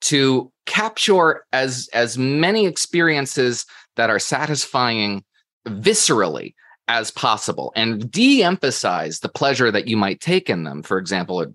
to 0.02 0.52
capture 0.66 1.46
as 1.54 1.88
as 1.94 2.18
many 2.18 2.66
experiences 2.66 3.66
that 3.96 4.10
are 4.10 4.20
satisfying 4.20 5.24
viscerally 5.66 6.54
as 6.88 7.12
possible 7.12 7.72
and 7.76 8.12
de-emphasize 8.12 9.22
the 9.22 9.30
pleasure 9.30 9.72
that 9.72 9.88
you 9.88 9.96
might 9.96 10.20
take 10.20 10.50
in 10.50 10.64
them. 10.64 10.84
For 10.84 10.98
example 10.98 11.46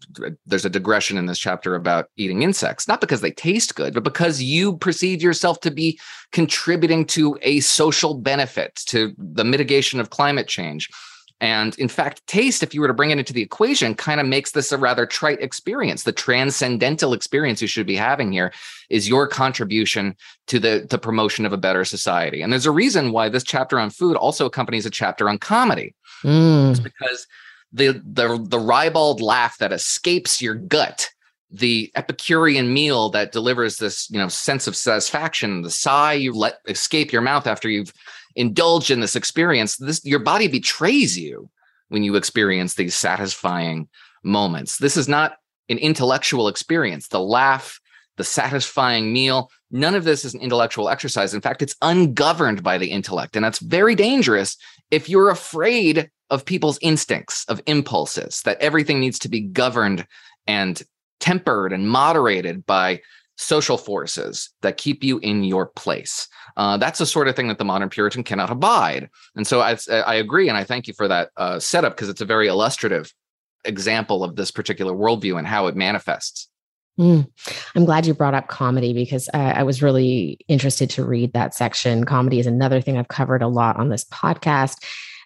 there's 0.46 0.64
a 0.64 0.70
digression 0.70 1.18
in 1.18 1.26
this 1.26 1.38
chapter 1.38 1.74
about 1.74 2.08
eating 2.16 2.42
insects 2.42 2.88
not 2.88 3.00
because 3.00 3.20
they 3.20 3.30
taste 3.30 3.74
good 3.74 3.94
but 3.94 4.04
because 4.04 4.42
you 4.42 4.76
perceive 4.78 5.22
yourself 5.22 5.60
to 5.60 5.70
be 5.70 5.98
contributing 6.32 7.04
to 7.06 7.38
a 7.42 7.60
social 7.60 8.14
benefit 8.14 8.76
to 8.86 9.14
the 9.18 9.44
mitigation 9.44 10.00
of 10.00 10.10
climate 10.10 10.48
change 10.48 10.88
and 11.40 11.78
in 11.78 11.88
fact, 11.88 12.26
taste, 12.26 12.62
if 12.62 12.74
you 12.74 12.80
were 12.80 12.88
to 12.88 12.94
bring 12.94 13.10
it 13.10 13.18
into 13.18 13.32
the 13.32 13.42
equation, 13.42 13.94
kind 13.94 14.20
of 14.20 14.26
makes 14.26 14.50
this 14.50 14.72
a 14.72 14.78
rather 14.78 15.06
trite 15.06 15.40
experience. 15.40 16.02
The 16.02 16.12
transcendental 16.12 17.12
experience 17.12 17.62
you 17.62 17.68
should 17.68 17.86
be 17.86 17.94
having 17.94 18.32
here 18.32 18.52
is 18.90 19.08
your 19.08 19.28
contribution 19.28 20.16
to 20.48 20.58
the, 20.58 20.86
the 20.88 20.98
promotion 20.98 21.46
of 21.46 21.52
a 21.52 21.56
better 21.56 21.84
society. 21.84 22.42
And 22.42 22.52
there's 22.52 22.66
a 22.66 22.72
reason 22.72 23.12
why 23.12 23.28
this 23.28 23.44
chapter 23.44 23.78
on 23.78 23.90
food 23.90 24.16
also 24.16 24.46
accompanies 24.46 24.84
a 24.84 24.90
chapter 24.90 25.28
on 25.28 25.38
comedy. 25.38 25.94
Mm. 26.24 26.72
It's 26.72 26.80
because 26.80 27.26
the, 27.72 28.02
the 28.04 28.44
the 28.48 28.58
ribald 28.58 29.20
laugh 29.20 29.58
that 29.58 29.72
escapes 29.72 30.40
your 30.40 30.54
gut 30.54 31.10
the 31.50 31.90
epicurean 31.94 32.72
meal 32.72 33.08
that 33.10 33.32
delivers 33.32 33.76
this 33.76 34.10
you 34.10 34.18
know 34.18 34.28
sense 34.28 34.66
of 34.66 34.76
satisfaction 34.76 35.62
the 35.62 35.70
sigh 35.70 36.12
you 36.12 36.32
let 36.32 36.60
escape 36.66 37.12
your 37.12 37.22
mouth 37.22 37.46
after 37.46 37.68
you've 37.68 37.92
indulge 38.36 38.90
in 38.90 39.00
this 39.00 39.16
experience, 39.16 39.76
this 39.76 40.04
your 40.04 40.20
body 40.20 40.48
betrays 40.48 41.18
you 41.18 41.50
when 41.88 42.02
you 42.02 42.16
experience 42.16 42.74
these 42.74 42.94
satisfying 42.94 43.88
moments. 44.22 44.78
This 44.78 44.96
is 44.96 45.08
not 45.08 45.36
an 45.68 45.78
intellectual 45.78 46.48
experience. 46.48 47.08
The 47.08 47.20
laugh, 47.20 47.80
the 48.16 48.24
satisfying 48.24 49.12
meal, 49.12 49.50
none 49.70 49.94
of 49.94 50.04
this 50.04 50.24
is 50.24 50.34
an 50.34 50.40
intellectual 50.40 50.88
exercise. 50.88 51.34
In 51.34 51.40
fact, 51.40 51.62
it's 51.62 51.76
ungoverned 51.82 52.62
by 52.62 52.78
the 52.78 52.90
intellect. 52.90 53.36
And 53.36 53.44
that's 53.44 53.58
very 53.58 53.94
dangerous 53.94 54.56
if 54.90 55.08
you're 55.08 55.30
afraid 55.30 56.10
of 56.30 56.44
people's 56.44 56.78
instincts, 56.82 57.44
of 57.46 57.62
impulses, 57.66 58.42
that 58.42 58.60
everything 58.60 59.00
needs 59.00 59.18
to 59.20 59.28
be 59.28 59.40
governed 59.40 60.06
and 60.46 60.82
tempered 61.20 61.72
and 61.72 61.88
moderated 61.88 62.66
by 62.66 63.00
social 63.38 63.78
forces 63.78 64.50
that 64.62 64.76
keep 64.76 65.02
you 65.02 65.18
in 65.20 65.44
your 65.44 65.66
place. 65.66 66.28
Uh, 66.56 66.76
that's 66.76 66.98
the 66.98 67.06
sort 67.06 67.28
of 67.28 67.36
thing 67.36 67.48
that 67.48 67.58
the 67.58 67.64
modern 67.64 67.88
Puritan 67.88 68.24
cannot 68.24 68.50
abide. 68.50 69.08
And 69.36 69.46
so 69.46 69.60
I, 69.60 69.78
I 69.90 70.16
agree, 70.16 70.48
and 70.48 70.58
I 70.58 70.64
thank 70.64 70.88
you 70.88 70.94
for 70.94 71.08
that 71.08 71.30
uh, 71.36 71.58
setup 71.60 71.94
because 71.94 72.08
it's 72.08 72.20
a 72.20 72.26
very 72.26 72.48
illustrative 72.48 73.12
example 73.64 74.24
of 74.24 74.36
this 74.36 74.50
particular 74.50 74.92
worldview 74.92 75.38
and 75.38 75.46
how 75.46 75.68
it 75.68 75.76
manifests. 75.76 76.48
Mm. 76.98 77.30
I'm 77.76 77.84
glad 77.84 78.06
you 78.06 78.14
brought 78.14 78.34
up 78.34 78.48
comedy 78.48 78.92
because 78.92 79.28
uh, 79.32 79.52
I 79.54 79.62
was 79.62 79.82
really 79.82 80.38
interested 80.48 80.90
to 80.90 81.04
read 81.04 81.32
that 81.32 81.54
section. 81.54 82.04
Comedy 82.04 82.40
is 82.40 82.46
another 82.46 82.80
thing 82.80 82.98
I've 82.98 83.06
covered 83.06 83.40
a 83.40 83.46
lot 83.46 83.76
on 83.76 83.88
this 83.88 84.04
podcast. 84.06 84.84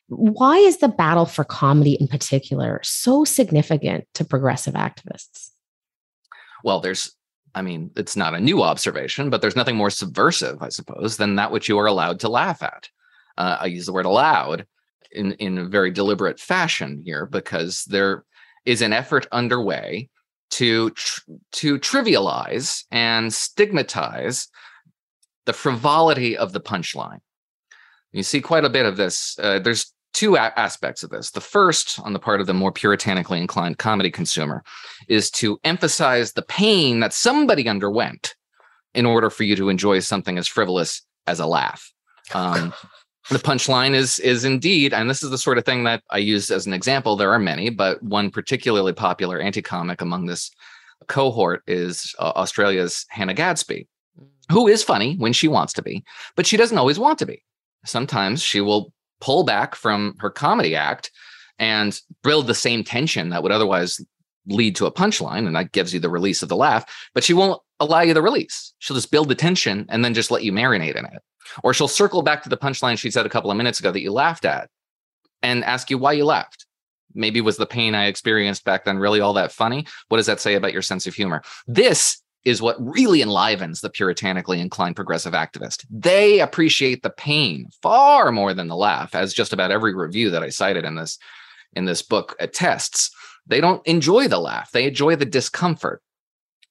Why 0.09 0.59
is 0.59 0.78
the 0.78 0.88
battle 0.88 1.25
for 1.25 1.45
comedy 1.45 1.95
in 1.95 2.09
particular 2.09 2.81
so 2.83 3.25
significant 3.25 4.04
to 4.14 4.25
progressive 4.25 4.75
activists? 4.75 5.49
Well, 6.62 6.81
there's 6.81 7.14
I 7.54 7.62
mean, 7.62 7.90
it's 7.97 8.16
not 8.16 8.35
a 8.35 8.40
new 8.40 8.62
observation, 8.62 9.30
but 9.30 9.40
there's 9.40 9.56
nothing 9.56 9.76
more 9.76 9.90
subversive, 9.90 10.62
I 10.62 10.71
suppose, 10.71 11.16
than 11.16 11.37
that 11.37 11.52
which 11.52 11.68
you 11.68 11.78
are 11.78 11.87
allowed 11.87 12.21
to 12.21 12.28
laugh 12.28 12.62
at. 12.62 12.88
Uh, 13.37 13.59
I 13.61 13.66
use 13.66 13.87
the 13.87 13.92
word 13.92 14.06
allowed 14.06 14.66
in, 15.11 15.32
in 15.32 15.59
a 15.59 15.68
very 15.68 15.90
deliberate 15.90 16.40
fashion 16.40 17.02
here 17.04 17.26
because 17.26 17.85
there 17.85 18.25
is 18.64 18.82
an 18.82 18.92
effort 18.92 19.26
underway 19.32 20.09
to 20.52 20.90
tr- 20.90 21.21
to 21.52 21.78
trivialize 21.78 22.85
and 22.90 23.32
stigmatize 23.32 24.49
the 25.47 25.52
frivolity 25.52 26.37
of 26.37 26.52
the 26.52 26.61
punchline. 26.61 27.21
You 28.12 28.23
see 28.23 28.40
quite 28.40 28.64
a 28.64 28.71
bit 28.71 28.87
of 28.87 28.97
this. 28.97 29.38
Uh, 29.38 29.59
there's 29.59 29.91
two 30.12 30.37
a- 30.37 30.52
aspects 30.57 31.02
of 31.02 31.11
this. 31.11 31.31
The 31.31 31.40
first, 31.40 31.99
on 32.00 32.12
the 32.12 32.19
part 32.19 32.40
of 32.40 32.47
the 32.47 32.54
more 32.54 32.73
puritanically 32.73 33.40
inclined 33.40 33.78
comedy 33.78 34.11
consumer, 34.11 34.62
is 35.09 35.31
to 35.33 35.59
emphasize 35.64 36.33
the 36.33 36.42
pain 36.42 37.00
that 37.00 37.12
somebody 37.12 37.69
underwent 37.69 38.35
in 38.95 39.07
order 39.07 39.31
for 39.31 39.45
you 39.45 39.57
to 39.57 39.69
enjoy 39.69 40.00
something 40.00 40.38
as 40.38 40.47
frivolous 40.47 41.02
as 41.26 41.40
a 41.40 41.47
laugh. 41.47 41.92
Um, 42.35 42.73
the 43.31 43.38
punchline 43.38 43.95
is 43.95 44.19
is 44.19 44.45
indeed, 44.45 44.92
and 44.92 45.09
this 45.09 45.23
is 45.23 45.31
the 45.31 45.38
sort 45.38 45.59
of 45.59 45.64
thing 45.64 45.85
that 45.85 46.02
I 46.11 46.19
use 46.19 46.50
as 46.50 46.66
an 46.66 46.73
example. 46.73 47.16
There 47.16 47.33
are 47.33 47.38
many, 47.38 47.71
but 47.71 48.02
one 48.02 48.31
particularly 48.31 48.92
popular 48.92 49.40
anti-comic 49.40 50.00
among 50.00 50.26
this 50.26 50.50
cohort 51.09 51.62
is 51.66 52.14
uh, 52.19 52.33
Australia's 52.37 53.07
Hannah 53.09 53.35
Gadsby, 53.35 53.87
who 54.50 54.69
is 54.69 54.83
funny 54.83 55.16
when 55.16 55.33
she 55.33 55.49
wants 55.49 55.73
to 55.75 55.83
be, 55.83 56.04
but 56.37 56.47
she 56.47 56.57
doesn't 56.57 56.78
always 56.78 56.99
want 56.99 57.19
to 57.21 57.26
be. 57.26 57.42
Sometimes 57.85 58.42
she 58.42 58.61
will 58.61 58.92
pull 59.22 59.44
back 59.44 59.74
from 59.74 60.14
her 60.18 60.28
comedy 60.28 60.76
act 60.76 61.10
and 61.58 61.98
build 62.22 62.46
the 62.46 62.54
same 62.54 62.82
tension 62.82 63.30
that 63.30 63.42
would 63.42 63.52
otherwise 63.52 64.04
lead 64.46 64.74
to 64.74 64.86
a 64.86 64.92
punchline 64.92 65.46
and 65.46 65.54
that 65.54 65.70
gives 65.70 65.94
you 65.94 66.00
the 66.00 66.10
release 66.10 66.42
of 66.42 66.48
the 66.48 66.56
laugh 66.56 66.84
but 67.14 67.22
she 67.22 67.32
won't 67.32 67.62
allow 67.82 68.00
you 68.00 68.14
the 68.14 68.22
release. 68.22 68.72
She'll 68.78 68.96
just 68.96 69.10
build 69.10 69.28
the 69.28 69.34
tension 69.34 69.86
and 69.88 70.04
then 70.04 70.14
just 70.14 70.30
let 70.30 70.44
you 70.44 70.52
marinate 70.52 70.96
in 70.96 71.04
it. 71.04 71.22
Or 71.62 71.74
she'll 71.74 71.88
circle 71.88 72.22
back 72.22 72.42
to 72.42 72.48
the 72.48 72.56
punchline 72.56 72.98
she 72.98 73.10
said 73.10 73.26
a 73.26 73.30
couple 73.30 73.50
of 73.50 73.56
minutes 73.56 73.80
ago 73.80 73.90
that 73.90 74.00
you 74.00 74.12
laughed 74.12 74.44
at 74.44 74.70
and 75.42 75.64
ask 75.64 75.90
you 75.90 75.98
why 75.98 76.12
you 76.12 76.24
laughed. 76.24 76.66
Maybe 77.14 77.40
was 77.40 77.58
the 77.58 77.66
pain 77.66 77.94
i 77.94 78.06
experienced 78.06 78.64
back 78.64 78.84
then 78.84 78.98
really 78.98 79.20
all 79.20 79.34
that 79.34 79.52
funny? 79.52 79.86
What 80.08 80.16
does 80.16 80.26
that 80.26 80.40
say 80.40 80.54
about 80.54 80.72
your 80.72 80.82
sense 80.82 81.06
of 81.06 81.14
humor? 81.14 81.42
This 81.66 82.21
is 82.44 82.61
what 82.61 82.76
really 82.80 83.22
enlivens 83.22 83.80
the 83.80 83.90
puritanically 83.90 84.61
inclined 84.61 84.96
progressive 84.96 85.32
activist. 85.32 85.84
They 85.90 86.40
appreciate 86.40 87.02
the 87.02 87.11
pain 87.11 87.68
far 87.82 88.32
more 88.32 88.52
than 88.52 88.68
the 88.68 88.76
laugh, 88.76 89.14
as 89.14 89.32
just 89.32 89.52
about 89.52 89.70
every 89.70 89.94
review 89.94 90.30
that 90.30 90.42
I 90.42 90.49
cited 90.49 90.84
in 90.84 90.96
this 90.96 91.18
in 91.75 91.84
this 91.84 92.02
book 92.02 92.37
attests. 92.38 93.11
They 93.46 93.61
don't 93.61 93.87
enjoy 93.87 94.28
the 94.28 94.40
laugh; 94.40 94.70
they 94.72 94.87
enjoy 94.87 95.16
the 95.16 95.25
discomfort. 95.25 96.02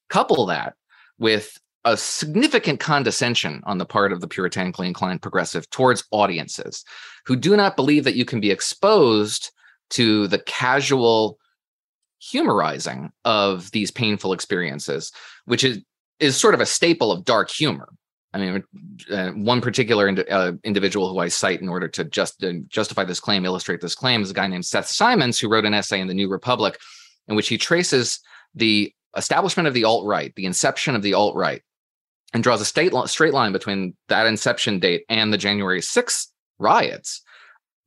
Couple 0.09 0.45
that 0.47 0.75
with 1.17 1.57
a 1.83 1.97
significant 1.97 2.79
condescension 2.79 3.61
on 3.65 3.77
the 3.77 3.85
part 3.85 4.11
of 4.11 4.21
the 4.21 4.27
puritanically 4.27 4.87
inclined 4.87 5.21
progressive 5.21 5.69
towards 5.69 6.03
audiences 6.11 6.85
who 7.25 7.35
do 7.35 7.55
not 7.55 7.75
believe 7.75 8.03
that 8.03 8.15
you 8.15 8.25
can 8.25 8.39
be 8.39 8.51
exposed 8.51 9.51
to 9.89 10.27
the 10.27 10.39
casual 10.39 11.39
humorizing 12.21 13.11
of 13.25 13.71
these 13.71 13.91
painful 13.91 14.33
experiences, 14.33 15.11
which 15.45 15.63
is 15.63 15.79
is 16.19 16.37
sort 16.37 16.53
of 16.53 16.61
a 16.61 16.65
staple 16.65 17.11
of 17.11 17.25
dark 17.25 17.49
humor. 17.49 17.89
I 18.33 18.37
mean, 18.37 18.63
uh, 19.11 19.31
one 19.31 19.59
particular 19.59 20.07
ind- 20.07 20.23
uh, 20.29 20.53
individual 20.63 21.11
who 21.11 21.17
I 21.17 21.27
cite 21.27 21.61
in 21.61 21.67
order 21.67 21.87
to 21.89 22.05
just 22.05 22.43
uh, 22.43 22.53
justify 22.69 23.03
this 23.03 23.19
claim, 23.19 23.43
illustrate 23.43 23.81
this 23.81 23.95
claim, 23.95 24.21
is 24.21 24.31
a 24.31 24.35
guy 24.35 24.47
named 24.47 24.65
Seth 24.65 24.85
Simons, 24.85 25.39
who 25.39 25.49
wrote 25.49 25.65
an 25.65 25.73
essay 25.73 25.99
in 25.99 26.07
the 26.07 26.13
New 26.13 26.29
Republic, 26.29 26.79
in 27.27 27.35
which 27.35 27.49
he 27.49 27.57
traces 27.57 28.19
the 28.55 28.93
establishment 29.17 29.67
of 29.67 29.73
the 29.73 29.83
alt 29.83 30.05
right, 30.05 30.33
the 30.35 30.45
inception 30.45 30.95
of 30.95 31.01
the 31.01 31.15
alt 31.15 31.35
right, 31.35 31.61
and 32.33 32.43
draws 32.43 32.61
a 32.61 32.65
state 32.65 32.93
straight 33.07 33.33
line 33.33 33.51
between 33.51 33.95
that 34.07 34.27
inception 34.27 34.79
date 34.79 35.03
and 35.09 35.33
the 35.33 35.37
January 35.37 35.81
6th 35.81 36.27
riots. 36.59 37.23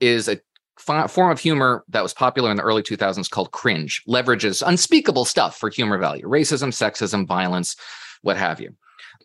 Is 0.01 0.29
a 0.29 0.41
form 0.77 1.31
of 1.31 1.41
humor 1.41 1.85
that 1.89 2.03
was 2.03 2.13
popular 2.13 2.51
in 2.51 2.57
the 2.57 2.63
early 2.63 2.83
2000s 2.83 3.31
called 3.31 3.53
cringe, 3.53 4.03
leverages 4.09 4.67
unspeakable 4.67 5.25
stuff 5.25 5.57
for 5.57 5.71
humor 5.71 5.99
value 5.99 6.27
racism, 6.27 6.69
sexism, 6.69 7.27
violence, 7.27 7.77
what 8.23 8.37
have 8.37 8.61
you. 8.61 8.75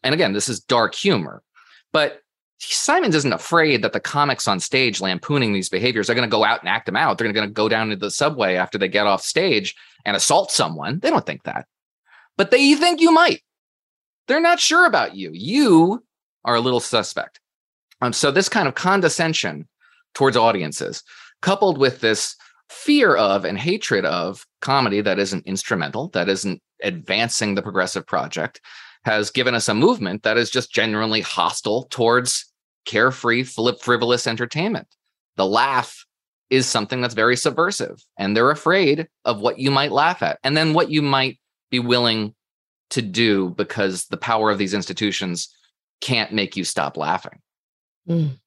And 0.04 0.14
again, 0.14 0.34
this 0.34 0.50
is 0.50 0.60
dark 0.60 0.96
humor. 0.96 1.42
But 1.92 2.22
Simons 2.60 3.16
isn't 3.16 3.34
afraid 3.34 3.84
that 3.84 3.94
the 3.94 4.00
comics 4.00 4.48
on 4.48 4.60
stage 4.60 5.02
lampooning 5.02 5.54
these 5.54 5.70
behaviors 5.70 6.10
are 6.10 6.14
going 6.14 6.30
to 6.30 6.32
go 6.32 6.44
out 6.44 6.60
and 6.60 6.70
act 6.70 6.86
them 6.86 6.96
out. 6.96 7.18
They're 7.18 7.32
going 7.32 7.48
to 7.48 7.54
go 7.54 7.70
down 7.70 7.90
to 7.90 7.96
the 7.96 8.12
subway 8.12 8.56
after 8.56 8.78
they 8.78 8.88
get 8.88 9.08
off 9.08 9.22
stage 9.22 9.76
and 10.06 10.16
assault 10.16 10.52
someone. 10.52 11.00
They 11.00 11.10
don't 11.10 11.26
think 11.26 11.44
that. 11.44 11.68
But 12.38 12.52
they 12.52 12.74
think 12.76 13.02
you 13.02 13.12
might. 13.12 13.42
They're 14.28 14.42
not 14.42 14.60
sure 14.60 14.86
about 14.86 15.16
you. 15.16 15.32
You 15.34 16.04
are 16.46 16.56
a 16.56 16.62
little 16.62 16.80
suspect. 16.80 17.40
Um, 18.02 18.14
so 18.14 18.30
this 18.30 18.50
kind 18.50 18.68
of 18.68 18.76
condescension 18.76 19.68
towards 20.14 20.38
audiences 20.38 21.04
coupled 21.42 21.78
with 21.78 22.02
this 22.02 22.36
fear 22.70 23.16
of 23.16 23.46
and 23.46 23.58
hatred 23.58 24.06
of 24.06 24.46
comedy 24.62 25.02
that 25.02 25.20
isn't 25.20 25.46
instrumental, 25.46 26.10
that 26.10 26.30
isn't 26.30 26.62
advancing 26.84 27.56
the 27.56 27.62
progressive 27.62 28.06
project, 28.06 28.62
has 29.04 29.32
given 29.32 29.56
us 29.56 29.70
a 29.70 29.74
movement 29.74 30.24
that 30.24 30.38
is 30.38 30.50
just 30.50 30.72
genuinely 30.72 31.22
hostile 31.22 31.84
towards 31.90 32.46
carefree, 32.86 33.44
frivolous 33.44 34.28
entertainment. 34.28 34.88
The 35.38 35.46
laugh 35.46 36.06
is 36.50 36.66
something 36.66 37.02
that's 37.02 37.14
very 37.14 37.38
subversive, 37.38 38.04
and 38.18 38.36
they're 38.36 38.52
afraid 38.52 39.08
of 39.26 39.40
what 39.40 39.60
you 39.60 39.72
might 39.72 39.92
laugh 39.92 40.22
at, 40.22 40.40
and 40.44 40.58
then 40.58 40.74
what 40.74 40.90
you 40.90 41.02
might 41.02 41.40
be 41.70 41.80
willing 41.80 42.34
to 42.90 43.02
do 43.02 43.50
because 43.52 44.06
the 44.06 44.18
power 44.18 44.50
of 44.50 44.58
these 44.58 44.74
institutions 44.74 45.56
can't 46.02 46.34
make 46.34 46.58
you 46.58 46.64
stop 46.64 46.98
laughing. 46.98 47.40
Mm. 48.08 48.40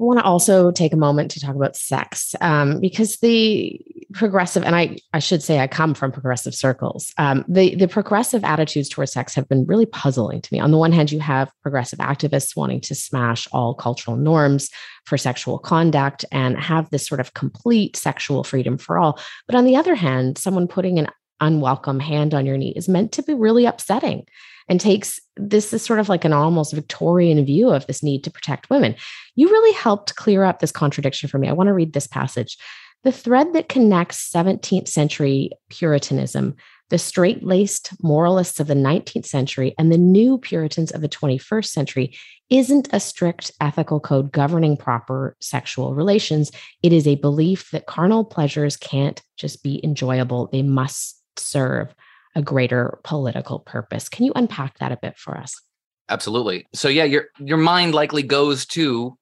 I 0.00 0.02
want 0.02 0.18
to 0.18 0.24
also 0.24 0.70
take 0.70 0.94
a 0.94 0.96
moment 0.96 1.30
to 1.32 1.40
talk 1.40 1.54
about 1.54 1.76
sex 1.76 2.34
um, 2.40 2.80
because 2.80 3.18
the 3.18 3.78
progressive, 4.14 4.64
and 4.64 4.74
I, 4.74 4.96
I 5.12 5.18
should 5.18 5.42
say 5.42 5.58
I 5.58 5.66
come 5.66 5.92
from 5.92 6.10
progressive 6.10 6.54
circles. 6.54 7.12
Um, 7.18 7.44
the, 7.46 7.74
the 7.74 7.86
progressive 7.86 8.42
attitudes 8.42 8.88
towards 8.88 9.12
sex 9.12 9.34
have 9.34 9.46
been 9.46 9.66
really 9.66 9.84
puzzling 9.84 10.40
to 10.40 10.54
me. 10.54 10.58
On 10.58 10.70
the 10.70 10.78
one 10.78 10.92
hand, 10.92 11.12
you 11.12 11.20
have 11.20 11.52
progressive 11.62 11.98
activists 11.98 12.56
wanting 12.56 12.80
to 12.82 12.94
smash 12.94 13.46
all 13.52 13.74
cultural 13.74 14.16
norms 14.16 14.70
for 15.04 15.18
sexual 15.18 15.58
conduct 15.58 16.24
and 16.32 16.58
have 16.58 16.88
this 16.88 17.06
sort 17.06 17.20
of 17.20 17.34
complete 17.34 17.94
sexual 17.94 18.42
freedom 18.42 18.78
for 18.78 18.98
all. 18.98 19.20
But 19.46 19.54
on 19.54 19.66
the 19.66 19.76
other 19.76 19.94
hand, 19.94 20.38
someone 20.38 20.66
putting 20.66 20.98
an 20.98 21.08
unwelcome 21.40 22.00
hand 22.00 22.32
on 22.32 22.46
your 22.46 22.56
knee 22.56 22.72
is 22.74 22.88
meant 22.88 23.12
to 23.12 23.22
be 23.22 23.34
really 23.34 23.66
upsetting 23.66 24.26
and 24.70 24.80
takes 24.80 25.20
this 25.36 25.72
is 25.74 25.82
sort 25.82 25.98
of 25.98 26.08
like 26.08 26.24
an 26.24 26.32
almost 26.32 26.72
Victorian 26.72 27.44
view 27.44 27.70
of 27.70 27.86
this 27.86 28.02
need 28.02 28.22
to 28.24 28.30
protect 28.30 28.70
women. 28.70 28.94
You 29.34 29.48
really 29.48 29.74
helped 29.74 30.14
clear 30.14 30.44
up 30.44 30.60
this 30.60 30.72
contradiction 30.72 31.28
for 31.28 31.38
me. 31.38 31.48
I 31.48 31.52
want 31.52 31.66
to 31.66 31.74
read 31.74 31.92
this 31.92 32.06
passage. 32.06 32.56
The 33.02 33.12
thread 33.12 33.52
that 33.54 33.68
connects 33.68 34.30
17th 34.30 34.86
century 34.86 35.50
Puritanism, 35.70 36.54
the 36.90 36.98
straight 36.98 37.42
laced 37.42 37.90
moralists 38.02 38.60
of 38.60 38.66
the 38.66 38.74
19th 38.74 39.26
century, 39.26 39.74
and 39.78 39.90
the 39.90 39.98
new 39.98 40.38
Puritans 40.38 40.90
of 40.92 41.00
the 41.00 41.08
21st 41.08 41.66
century 41.66 42.16
isn't 42.50 42.88
a 42.92 43.00
strict 43.00 43.52
ethical 43.60 44.00
code 44.00 44.30
governing 44.32 44.76
proper 44.76 45.36
sexual 45.40 45.94
relations. 45.94 46.52
It 46.82 46.92
is 46.92 47.06
a 47.06 47.14
belief 47.16 47.70
that 47.70 47.86
carnal 47.86 48.24
pleasures 48.24 48.76
can't 48.76 49.20
just 49.36 49.62
be 49.62 49.80
enjoyable, 49.82 50.48
they 50.48 50.62
must 50.62 51.22
serve 51.38 51.94
a 52.34 52.42
greater 52.42 52.98
political 53.04 53.60
purpose. 53.60 54.08
Can 54.08 54.24
you 54.24 54.32
unpack 54.36 54.78
that 54.78 54.92
a 54.92 54.98
bit 55.00 55.18
for 55.18 55.36
us? 55.36 55.60
Absolutely. 56.08 56.66
So 56.74 56.88
yeah, 56.88 57.04
your 57.04 57.26
your 57.38 57.56
mind 57.56 57.94
likely 57.94 58.22
goes 58.22 58.66
to 58.66 59.16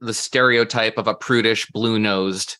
the 0.00 0.14
stereotype 0.14 0.98
of 0.98 1.06
a 1.06 1.14
prudish, 1.14 1.70
blue-nosed, 1.70 2.56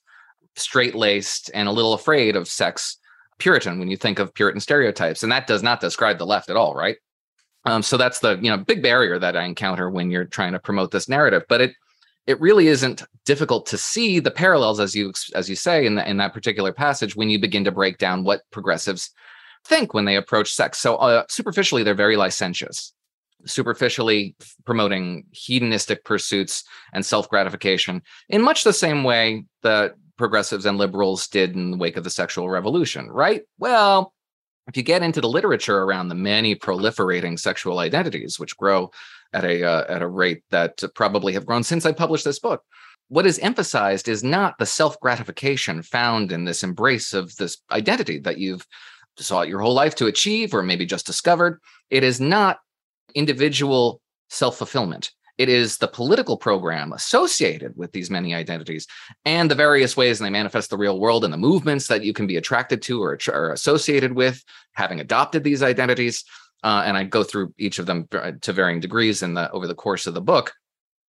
straight-laced, 0.54 1.50
and 1.52 1.68
a 1.68 1.72
little 1.72 1.92
afraid 1.92 2.36
of 2.36 2.46
sex 2.46 2.98
Puritan 3.38 3.80
when 3.80 3.88
you 3.88 3.96
think 3.96 4.20
of 4.20 4.32
Puritan 4.34 4.60
stereotypes, 4.60 5.24
and 5.24 5.32
that 5.32 5.48
does 5.48 5.64
not 5.64 5.80
describe 5.80 6.18
the 6.18 6.26
left 6.26 6.48
at 6.48 6.56
all, 6.56 6.74
right? 6.74 6.96
Um, 7.64 7.82
so 7.82 7.96
that's 7.96 8.20
the 8.20 8.38
you 8.38 8.50
know 8.50 8.58
big 8.58 8.82
barrier 8.82 9.18
that 9.18 9.36
I 9.36 9.44
encounter 9.44 9.90
when 9.90 10.10
you're 10.10 10.24
trying 10.24 10.52
to 10.52 10.58
promote 10.60 10.90
this 10.92 11.08
narrative. 11.08 11.42
But 11.48 11.60
it 11.60 11.72
it 12.26 12.40
really 12.40 12.68
isn't 12.68 13.02
difficult 13.24 13.66
to 13.66 13.78
see 13.78 14.20
the 14.20 14.30
parallels 14.30 14.78
as 14.78 14.94
you 14.94 15.12
as 15.34 15.48
you 15.48 15.56
say 15.56 15.86
in, 15.86 15.96
the, 15.96 16.08
in 16.08 16.18
that 16.18 16.34
particular 16.34 16.72
passage 16.72 17.16
when 17.16 17.30
you 17.30 17.38
begin 17.40 17.64
to 17.64 17.72
break 17.72 17.98
down 17.98 18.24
what 18.24 18.42
progressives 18.50 19.10
think 19.64 19.94
when 19.94 20.04
they 20.04 20.16
approach 20.16 20.52
sex. 20.52 20.78
So 20.78 20.96
uh, 20.96 21.24
superficially, 21.28 21.82
they're 21.82 21.94
very 21.94 22.16
licentious, 22.16 22.92
superficially 23.46 24.34
promoting 24.64 25.24
hedonistic 25.30 26.04
pursuits 26.04 26.64
and 26.92 27.04
self 27.04 27.28
gratification 27.28 28.02
in 28.28 28.42
much 28.42 28.64
the 28.64 28.72
same 28.72 29.04
way 29.04 29.44
that 29.62 29.94
progressives 30.16 30.66
and 30.66 30.78
liberals 30.78 31.26
did 31.28 31.54
in 31.54 31.72
the 31.72 31.76
wake 31.76 31.96
of 31.96 32.04
the 32.04 32.10
sexual 32.10 32.48
revolution, 32.48 33.10
right? 33.10 33.42
Well, 33.58 34.12
if 34.68 34.76
you 34.76 34.82
get 34.82 35.02
into 35.02 35.20
the 35.20 35.28
literature 35.28 35.78
around 35.78 36.08
the 36.08 36.14
many 36.14 36.54
proliferating 36.54 37.38
sexual 37.38 37.78
identities, 37.80 38.38
which 38.38 38.56
grow 38.56 38.90
at 39.32 39.44
a 39.44 39.64
uh, 39.64 39.84
at 39.88 40.02
a 40.02 40.08
rate 40.08 40.42
that 40.50 40.82
probably 40.94 41.32
have 41.32 41.46
grown 41.46 41.62
since 41.62 41.84
I 41.84 41.92
published 41.92 42.24
this 42.24 42.38
book, 42.38 42.62
what 43.08 43.26
is 43.26 43.38
emphasized 43.40 44.08
is 44.08 44.22
not 44.22 44.58
the 44.58 44.66
self 44.66 44.98
gratification 45.00 45.82
found 45.82 46.32
in 46.32 46.44
this 46.44 46.62
embrace 46.62 47.12
of 47.12 47.34
this 47.36 47.58
identity 47.70 48.18
that 48.20 48.38
you've 48.38 48.66
sought 49.18 49.48
your 49.48 49.60
whole 49.60 49.74
life 49.74 49.94
to 49.96 50.06
achieve 50.06 50.54
or 50.54 50.62
maybe 50.62 50.86
just 50.86 51.06
discovered. 51.06 51.60
It 51.90 52.02
is 52.04 52.20
not 52.20 52.58
individual 53.14 54.00
self 54.28 54.56
fulfillment. 54.56 55.12
It 55.38 55.48
is 55.48 55.78
the 55.78 55.88
political 55.88 56.36
program 56.36 56.92
associated 56.92 57.76
with 57.76 57.92
these 57.92 58.10
many 58.10 58.34
identities 58.34 58.86
and 59.24 59.50
the 59.50 59.54
various 59.54 59.96
ways 59.96 60.18
they 60.18 60.30
manifest 60.30 60.70
the 60.70 60.76
real 60.76 61.00
world 61.00 61.24
and 61.24 61.32
the 61.32 61.38
movements 61.38 61.86
that 61.88 62.04
you 62.04 62.12
can 62.12 62.26
be 62.26 62.36
attracted 62.36 62.82
to 62.82 63.02
or 63.02 63.18
are 63.32 63.52
associated 63.52 64.12
with 64.12 64.44
having 64.74 65.00
adopted 65.00 65.42
these 65.42 65.62
identities. 65.62 66.24
Uh, 66.62 66.82
and 66.84 66.96
I 66.96 67.04
go 67.04 67.24
through 67.24 67.54
each 67.58 67.78
of 67.78 67.86
them 67.86 68.08
to 68.42 68.52
varying 68.52 68.80
degrees 68.80 69.22
in 69.22 69.34
the 69.34 69.50
over 69.50 69.66
the 69.66 69.74
course 69.74 70.06
of 70.06 70.14
the 70.14 70.20
book. 70.20 70.52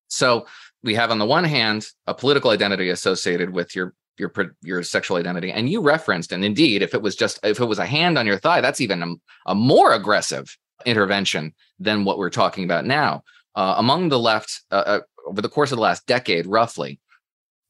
So 0.09 0.47
we 0.83 0.95
have 0.95 1.11
on 1.11 1.19
the 1.19 1.27
one 1.27 1.45
hand 1.45 1.87
a 2.07 2.15
political 2.15 2.51
identity 2.51 2.91
associated 2.91 3.51
with 3.51 3.75
your 3.75 3.95
your 4.21 4.33
your 4.63 4.83
sexual 4.85 5.17
identity 5.17 5.51
and 5.51 5.69
you 5.69 5.81
referenced 5.81 6.31
and 6.31 6.45
indeed 6.45 6.83
if 6.83 6.95
it 6.95 7.03
was 7.03 7.17
just 7.17 7.41
if 7.43 7.59
it 7.59 7.65
was 7.65 7.81
a 7.81 7.87
hand 7.87 8.19
on 8.19 8.27
your 8.27 8.39
thigh 8.39 8.61
that's 8.61 8.81
even 8.81 9.03
a, 9.03 9.15
a 9.47 9.55
more 9.55 9.93
aggressive 9.93 10.57
intervention 10.87 11.55
than 11.79 12.05
what 12.05 12.19
we're 12.19 12.31
talking 12.31 12.65
about 12.65 12.85
now. 12.85 13.23
Uh, 13.57 13.75
among 13.79 14.09
the 14.09 14.19
left 14.19 14.63
uh, 14.71 14.85
uh, 14.87 15.01
over 15.27 15.43
the 15.43 15.49
course 15.49 15.73
of 15.73 15.77
the 15.77 15.83
last 15.83 16.07
decade 16.07 16.47
roughly 16.47 17.01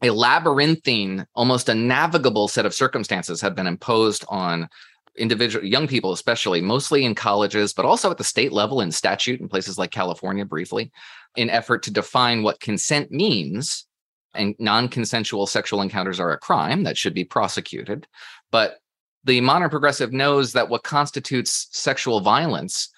a 0.02 0.10
labyrinthine 0.10 1.26
almost 1.34 1.70
a 1.70 1.74
navigable 1.74 2.48
set 2.48 2.66
of 2.66 2.74
circumstances 2.74 3.40
have 3.40 3.54
been 3.54 3.66
imposed 3.66 4.22
on 4.28 4.68
individual 5.16 5.64
young 5.64 5.88
people 5.88 6.12
especially 6.12 6.60
mostly 6.60 7.06
in 7.06 7.14
colleges 7.14 7.72
but 7.72 7.86
also 7.86 8.10
at 8.10 8.18
the 8.18 8.24
state 8.24 8.52
level 8.52 8.82
in 8.82 8.92
statute 8.92 9.40
in 9.40 9.48
places 9.48 9.78
like 9.78 9.90
california 9.90 10.44
briefly 10.44 10.92
in 11.36 11.48
effort 11.48 11.82
to 11.82 11.90
define 11.90 12.42
what 12.42 12.60
consent 12.60 13.10
means 13.10 13.86
and 14.34 14.54
non-consensual 14.58 15.46
sexual 15.46 15.82
encounters 15.82 16.20
are 16.20 16.32
a 16.32 16.38
crime 16.38 16.84
that 16.84 16.96
should 16.96 17.14
be 17.14 17.24
prosecuted 17.24 18.06
but 18.50 18.78
the 19.24 19.40
modern 19.40 19.70
progressive 19.70 20.12
knows 20.12 20.52
that 20.54 20.68
what 20.68 20.82
constitutes 20.82 21.68
sexual 21.72 22.20
violence 22.20 22.90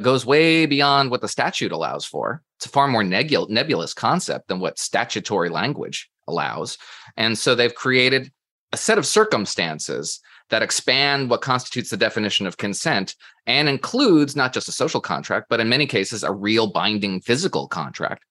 goes 0.00 0.26
way 0.26 0.66
beyond 0.66 1.10
what 1.10 1.20
the 1.20 1.28
statute 1.28 1.72
allows 1.72 2.04
for. 2.04 2.42
It's 2.58 2.66
a 2.66 2.70
far 2.70 2.88
more 2.88 3.02
nebul- 3.02 3.50
nebulous 3.50 3.94
concept 3.94 4.48
than 4.48 4.60
what 4.60 4.78
statutory 4.78 5.48
language 5.48 6.10
allows 6.28 6.76
and 7.16 7.38
so 7.38 7.54
they've 7.54 7.74
created 7.74 8.32
a 8.72 8.76
set 8.76 8.98
of 8.98 9.06
circumstances 9.06 10.20
that 10.50 10.62
expand 10.62 11.30
what 11.30 11.40
constitutes 11.40 11.90
the 11.90 11.96
definition 11.96 12.46
of 12.46 12.56
consent 12.56 13.14
and 13.46 13.68
includes 13.68 14.34
not 14.34 14.52
just 14.52 14.68
a 14.68 14.72
social 14.72 15.00
contract 15.00 15.46
but 15.48 15.60
in 15.60 15.68
many 15.68 15.86
cases 15.86 16.24
a 16.24 16.32
real 16.32 16.66
binding 16.66 17.20
physical 17.20 17.68
contract. 17.68 18.24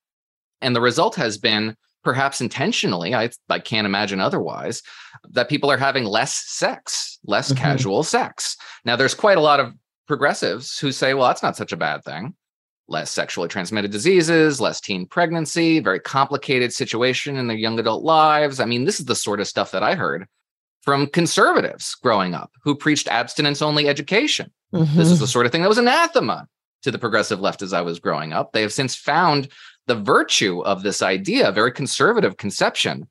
And 0.61 0.75
the 0.75 0.81
result 0.81 1.15
has 1.15 1.37
been 1.37 1.75
perhaps 2.05 2.39
intentionally, 2.39 3.13
I, 3.13 3.31
I 3.49 3.59
can't 3.59 3.87
imagine 3.87 4.21
otherwise, 4.21 4.81
that 5.31 5.49
people 5.49 5.69
are 5.69 5.77
having 5.77 6.05
less 6.05 6.33
sex, 6.33 7.19
less 7.25 7.51
mm-hmm. 7.51 7.61
casual 7.61 8.03
sex. 8.03 8.55
Now, 8.85 8.95
there's 8.95 9.15
quite 9.15 9.39
a 9.39 9.41
lot 9.41 9.59
of 9.59 9.73
progressives 10.07 10.79
who 10.79 10.93
say, 10.93 11.13
well, 11.13 11.27
that's 11.27 11.43
not 11.43 11.57
such 11.57 11.73
a 11.73 11.77
bad 11.77 12.03
thing. 12.03 12.35
Less 12.87 13.09
sexually 13.09 13.49
transmitted 13.49 13.91
diseases, 13.91 14.61
less 14.61 14.79
teen 14.79 15.07
pregnancy, 15.07 15.79
very 15.79 15.99
complicated 15.99 16.71
situation 16.71 17.35
in 17.35 17.47
their 17.47 17.57
young 17.57 17.79
adult 17.79 18.03
lives. 18.03 18.59
I 18.59 18.65
mean, 18.65 18.85
this 18.85 18.99
is 18.99 19.07
the 19.07 19.15
sort 19.15 19.39
of 19.39 19.47
stuff 19.47 19.71
that 19.71 19.83
I 19.83 19.95
heard 19.95 20.27
from 20.83 21.07
conservatives 21.07 21.95
growing 21.95 22.35
up 22.35 22.51
who 22.63 22.75
preached 22.75 23.07
abstinence 23.07 23.63
only 23.63 23.89
education. 23.89 24.51
Mm-hmm. 24.71 24.95
This 24.95 25.09
is 25.09 25.19
the 25.19 25.25
sort 25.25 25.47
of 25.47 25.51
thing 25.51 25.63
that 25.63 25.69
was 25.69 25.79
anathema 25.79 26.47
to 26.83 26.91
the 26.91 26.99
progressive 26.99 27.41
left 27.41 27.63
as 27.63 27.73
I 27.73 27.81
was 27.81 27.99
growing 27.99 28.31
up. 28.31 28.51
They 28.51 28.61
have 28.61 28.71
since 28.71 28.95
found 28.95 29.47
the 29.87 29.95
virtue 29.95 30.61
of 30.61 30.83
this 30.83 31.01
idea, 31.01 31.49
a 31.49 31.51
very 31.51 31.71
conservative 31.71 32.37
conception 32.37 33.07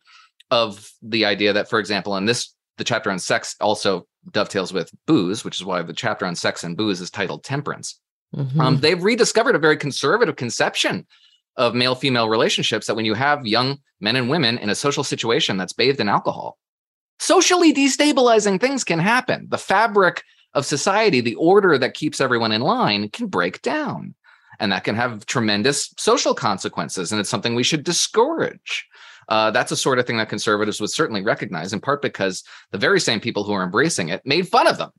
of 0.51 0.91
the 1.03 1.25
idea 1.25 1.53
that, 1.53 1.69
for 1.69 1.79
example, 1.79 2.17
in 2.17 2.27
this, 2.27 2.55
the 2.79 2.85
chapter 2.85 3.11
on 3.11 3.19
sex 3.19 3.57
also 3.61 4.07
dovetails 4.31 4.73
with 4.73 4.91
booze, 5.07 5.45
which 5.45 5.57
is 5.57 5.65
why 5.65 5.83
the 5.83 5.93
chapter 5.93 6.27
on 6.27 6.35
sex 6.35 6.65
and 6.65 6.77
booze 6.77 7.01
is 7.01 7.11
titled 7.11 7.45
Temperance. 7.45 8.01
Mm-hmm. 8.35 8.61
Um, 8.61 8.81
they've 8.81 9.03
rediscovered 9.03 9.55
a 9.55 9.61
very 9.61 9.77
conservative 9.77 10.37
conception 10.37 11.07
of 11.57 11.75
male 11.75 11.95
female 11.95 12.29
relationships 12.29 12.87
that 12.87 12.97
when 12.97 13.05
you 13.05 13.15
have 13.15 13.47
young 13.47 13.79
men 14.01 14.17
and 14.17 14.29
women 14.29 14.59
in 14.59 14.71
a 14.71 14.75
social 14.75 15.05
situation 15.05 15.57
that's 15.57 15.73
bathed 15.73 16.01
in 16.01 16.09
alcohol, 16.09 16.59
socially 17.21 17.73
destabilizing 17.73 18.61
things 18.61 18.83
can 18.83 18.99
happen. 18.99 19.47
The 19.49 19.59
fabric 19.59 20.25
of 20.53 20.67
society, 20.67 21.21
the 21.21 21.37
order 21.37 21.79
that 21.79 21.95
keeps 21.95 22.21
everyone 22.21 22.53
in 22.53 22.61
line, 22.61 23.09
can 23.11 23.29
break 23.29 23.63
down 23.63 24.15
and 24.61 24.73
that 24.73 24.85
can 24.85 24.95
have 24.95 25.27
tremendous 25.27 25.93
social 25.99 26.35
consequences 26.35 27.13
and 27.13 27.21
it's 27.21 27.31
something 27.31 27.55
we 27.55 27.63
should 27.63 27.85
discourage 27.85 28.87
uh, 29.29 29.51
that's 29.51 29.73
a 29.73 29.77
sort 29.77 29.99
of 29.99 30.07
thing 30.07 30.19
that 30.19 30.29
conservatives 30.29 30.81
would 30.81 30.91
certainly 30.91 31.23
recognize 31.23 31.73
in 31.73 31.81
part 31.81 32.03
because 32.03 32.45
the 32.73 32.79
very 32.79 33.01
same 33.01 33.21
people 33.21 33.45
who 33.45 33.53
are 33.53 33.63
embracing 33.63 34.09
it 34.09 34.23
made 34.25 34.49
fun 34.49 34.67
of 34.67 34.79
them 34.79 34.91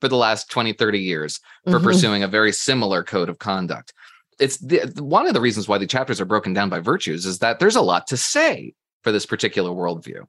for 0.00 0.08
the 0.08 0.16
last 0.16 0.50
20 0.50 0.72
30 0.72 0.98
years 0.98 1.40
for 1.64 1.72
mm-hmm. 1.72 1.84
pursuing 1.84 2.22
a 2.22 2.28
very 2.28 2.52
similar 2.52 3.02
code 3.02 3.28
of 3.28 3.38
conduct 3.38 3.92
it's 4.40 4.58
the, 4.58 4.92
one 4.98 5.26
of 5.26 5.34
the 5.34 5.40
reasons 5.40 5.68
why 5.68 5.78
the 5.78 5.86
chapters 5.86 6.20
are 6.20 6.26
broken 6.26 6.52
down 6.52 6.68
by 6.68 6.80
virtues 6.80 7.24
is 7.26 7.38
that 7.38 7.58
there's 7.58 7.76
a 7.76 7.82
lot 7.82 8.06
to 8.06 8.16
say 8.16 8.74
for 9.02 9.12
this 9.12 9.26
particular 9.26 9.70
worldview 9.70 10.26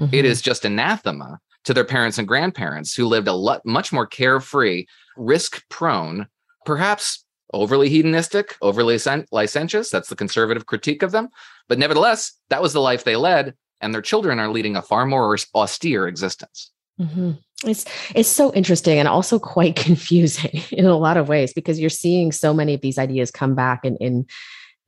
mm-hmm. 0.00 0.14
it 0.14 0.24
is 0.24 0.42
just 0.42 0.64
anathema 0.64 1.38
to 1.64 1.74
their 1.74 1.84
parents 1.84 2.18
and 2.18 2.28
grandparents 2.28 2.94
who 2.94 3.06
lived 3.06 3.28
a 3.28 3.32
lot 3.32 3.64
much 3.64 3.92
more 3.92 4.06
carefree 4.06 4.86
risk 5.16 5.62
prone 5.68 6.26
perhaps 6.64 7.24
overly 7.52 7.88
hedonistic, 7.88 8.56
overly 8.62 8.96
licentious. 9.32 9.90
That's 9.90 10.08
the 10.08 10.16
conservative 10.16 10.66
critique 10.66 11.02
of 11.02 11.12
them. 11.12 11.28
But 11.68 11.78
nevertheless, 11.78 12.32
that 12.50 12.62
was 12.62 12.72
the 12.72 12.80
life 12.80 13.04
they 13.04 13.16
led, 13.16 13.54
and 13.80 13.94
their 13.94 14.02
children 14.02 14.38
are 14.38 14.50
leading 14.50 14.76
a 14.76 14.82
far 14.82 15.06
more 15.06 15.36
austere 15.54 16.06
existence. 16.06 16.70
Mm-hmm. 17.00 17.32
It's 17.64 17.84
it's 18.14 18.28
so 18.28 18.52
interesting 18.54 18.98
and 18.98 19.08
also 19.08 19.38
quite 19.38 19.76
confusing 19.88 20.62
in 20.70 20.86
a 20.86 20.96
lot 20.96 21.16
of 21.16 21.28
ways 21.28 21.52
because 21.52 21.80
you're 21.80 21.90
seeing 21.90 22.32
so 22.32 22.54
many 22.54 22.74
of 22.74 22.80
these 22.80 22.98
ideas 22.98 23.30
come 23.30 23.54
back 23.54 23.84
in 23.84 23.96
in 23.96 24.26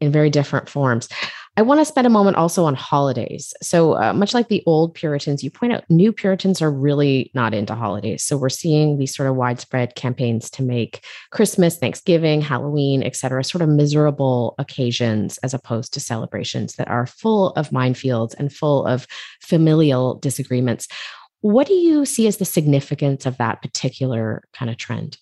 in 0.00 0.12
very 0.12 0.30
different 0.30 0.68
forms. 0.68 1.08
I 1.56 1.62
want 1.62 1.80
to 1.80 1.84
spend 1.84 2.06
a 2.06 2.10
moment 2.10 2.36
also 2.36 2.64
on 2.64 2.74
holidays. 2.74 3.52
So, 3.60 4.00
uh, 4.00 4.12
much 4.12 4.34
like 4.34 4.48
the 4.48 4.62
old 4.66 4.94
Puritans, 4.94 5.42
you 5.42 5.50
point 5.50 5.72
out 5.72 5.84
new 5.90 6.12
Puritans 6.12 6.62
are 6.62 6.70
really 6.70 7.30
not 7.34 7.52
into 7.52 7.74
holidays. 7.74 8.22
So, 8.22 8.36
we're 8.36 8.48
seeing 8.48 8.98
these 8.98 9.14
sort 9.14 9.28
of 9.28 9.36
widespread 9.36 9.94
campaigns 9.96 10.48
to 10.52 10.62
make 10.62 11.04
Christmas, 11.32 11.76
Thanksgiving, 11.76 12.40
Halloween, 12.40 13.02
et 13.02 13.16
cetera, 13.16 13.42
sort 13.42 13.62
of 13.62 13.68
miserable 13.68 14.54
occasions 14.58 15.38
as 15.38 15.52
opposed 15.52 15.92
to 15.94 16.00
celebrations 16.00 16.76
that 16.76 16.88
are 16.88 17.06
full 17.06 17.50
of 17.50 17.70
minefields 17.70 18.34
and 18.38 18.52
full 18.52 18.86
of 18.86 19.06
familial 19.42 20.14
disagreements. 20.14 20.86
What 21.40 21.66
do 21.66 21.74
you 21.74 22.04
see 22.04 22.26
as 22.26 22.36
the 22.36 22.44
significance 22.44 23.26
of 23.26 23.38
that 23.38 23.60
particular 23.60 24.44
kind 24.52 24.70
of 24.70 24.76
trend? 24.76 25.18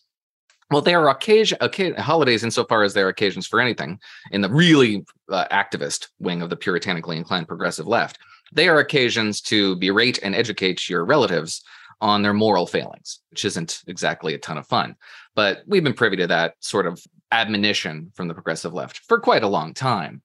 Well, 0.70 0.82
they 0.82 0.94
are 0.94 1.08
occasion, 1.08 1.56
occasion 1.60 1.96
holidays 1.96 2.44
insofar 2.44 2.82
as 2.82 2.92
they're 2.92 3.08
occasions 3.08 3.46
for 3.46 3.60
anything 3.60 4.00
in 4.32 4.42
the 4.42 4.50
really 4.50 5.04
uh, 5.30 5.46
activist 5.50 6.08
wing 6.18 6.42
of 6.42 6.50
the 6.50 6.56
puritanically 6.56 7.16
inclined 7.16 7.48
progressive 7.48 7.86
left. 7.86 8.18
They 8.52 8.68
are 8.68 8.78
occasions 8.78 9.40
to 9.42 9.76
berate 9.76 10.18
and 10.22 10.34
educate 10.34 10.88
your 10.88 11.04
relatives 11.04 11.62
on 12.00 12.22
their 12.22 12.34
moral 12.34 12.66
failings, 12.66 13.20
which 13.30 13.44
isn't 13.44 13.82
exactly 13.86 14.34
a 14.34 14.38
ton 14.38 14.58
of 14.58 14.66
fun. 14.66 14.94
But 15.34 15.62
we've 15.66 15.84
been 15.84 15.94
privy 15.94 16.16
to 16.18 16.26
that 16.28 16.54
sort 16.60 16.86
of 16.86 17.02
admonition 17.32 18.12
from 18.14 18.28
the 18.28 18.34
progressive 18.34 18.74
left 18.74 18.98
for 19.00 19.20
quite 19.20 19.42
a 19.42 19.48
long 19.48 19.74
time. 19.74 20.22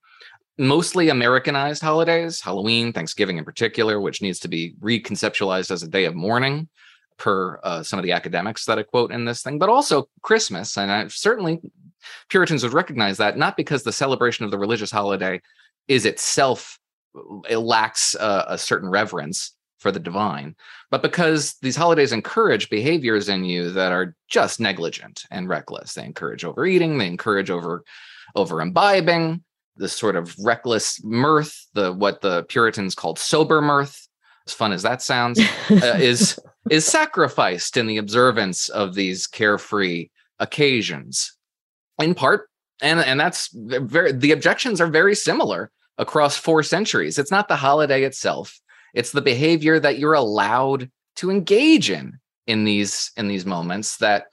Mostly 0.58 1.10
Americanized 1.10 1.82
holidays, 1.82 2.39
Halloween, 2.41 2.93
Thanksgiving 2.93 3.38
in 3.38 3.45
particular, 3.45 3.99
which 3.99 4.21
needs 4.21 4.39
to 4.39 4.47
be 4.47 4.75
reconceptualized 4.82 5.71
as 5.71 5.84
a 5.84 5.88
day 5.88 6.06
of 6.06 6.15
mourning 6.15 6.69
per 7.17 7.60
uh, 7.63 7.84
some 7.84 7.99
of 7.99 8.04
the 8.04 8.12
academics 8.12 8.65
that 8.65 8.80
I 8.80 8.84
quote 8.84 9.12
in 9.12 9.26
this 9.26 9.41
thing, 9.41 9.60
but 9.60 9.69
also 9.69 10.08
Christmas. 10.21 10.78
And 10.78 10.91
I 10.91 11.08
certainly 11.08 11.62
Puritans 12.30 12.63
would 12.63 12.73
recognize 12.73 13.17
that 13.17 13.38
not 13.38 13.58
because 13.58 13.84
the 13.84 13.91
celebration 13.91 14.45
of 14.45 14.52
the 14.52 14.58
religious 14.58 14.91
holiday 14.91 15.41
is 15.88 16.06
itself 16.06 16.80
it 17.49 17.58
lacks 17.58 18.15
uh, 18.15 18.45
a 18.47 18.58
certain 18.58 18.89
reverence 18.89 19.56
for 19.78 19.91
the 19.91 19.99
divine, 19.99 20.56
but 20.89 21.02
because 21.02 21.56
these 21.62 21.76
holidays 21.76 22.13
encourage 22.13 22.69
behaviors 22.69 23.30
in 23.30 23.43
you 23.43 23.69
that 23.71 23.91
are 23.91 24.15
just 24.30 24.60
negligent 24.60 25.23
and 25.30 25.49
reckless. 25.49 25.93
They 25.93 26.06
encourage 26.06 26.45
overeating, 26.45 26.97
they 26.97 27.08
encourage 27.08 27.52
over 27.52 27.84
over 28.36 28.62
imbibing, 28.62 29.43
this 29.76 29.93
sort 29.93 30.15
of 30.15 30.36
reckless 30.39 31.04
mirth, 31.04 31.67
the 31.73 31.91
what 31.91 32.21
the 32.21 32.43
Puritans 32.43 32.95
called 32.95 33.19
sober 33.19 33.62
mirth, 33.62 34.08
as 34.47 34.54
fun 34.54 34.71
as 34.71 34.84
that 34.84 35.02
sounds, 35.02 35.39
uh, 35.39 35.97
is 35.99 36.39
is 36.69 36.86
sacrificed 36.86 37.78
in 37.78 37.88
the 37.88 37.97
observance 37.97 38.69
of 38.69 38.93
these 38.93 39.28
carefree 39.28 40.10
occasions. 40.39 41.36
In 41.99 42.15
part, 42.15 42.49
and 42.82 42.99
and 42.99 43.19
that's 43.19 43.49
very 43.54 44.12
the 44.12 44.32
objections 44.32 44.82
are 44.82 44.88
very 44.88 45.15
similar 45.15 45.71
across 45.97 46.38
four 46.38 46.63
centuries. 46.63 47.19
It's 47.19 47.32
not 47.32 47.47
the 47.47 47.56
holiday 47.56 48.04
itself; 48.04 48.60
it's 48.93 49.12
the 49.12 49.21
behavior 49.21 49.80
that 49.80 49.99
you're 49.99 50.13
allowed 50.13 50.89
to 51.17 51.30
engage 51.30 51.89
in 51.89 52.19
in 52.47 52.63
these 52.63 53.12
in 53.15 53.28
these 53.28 53.45
moments 53.45 53.97
that 53.97 54.26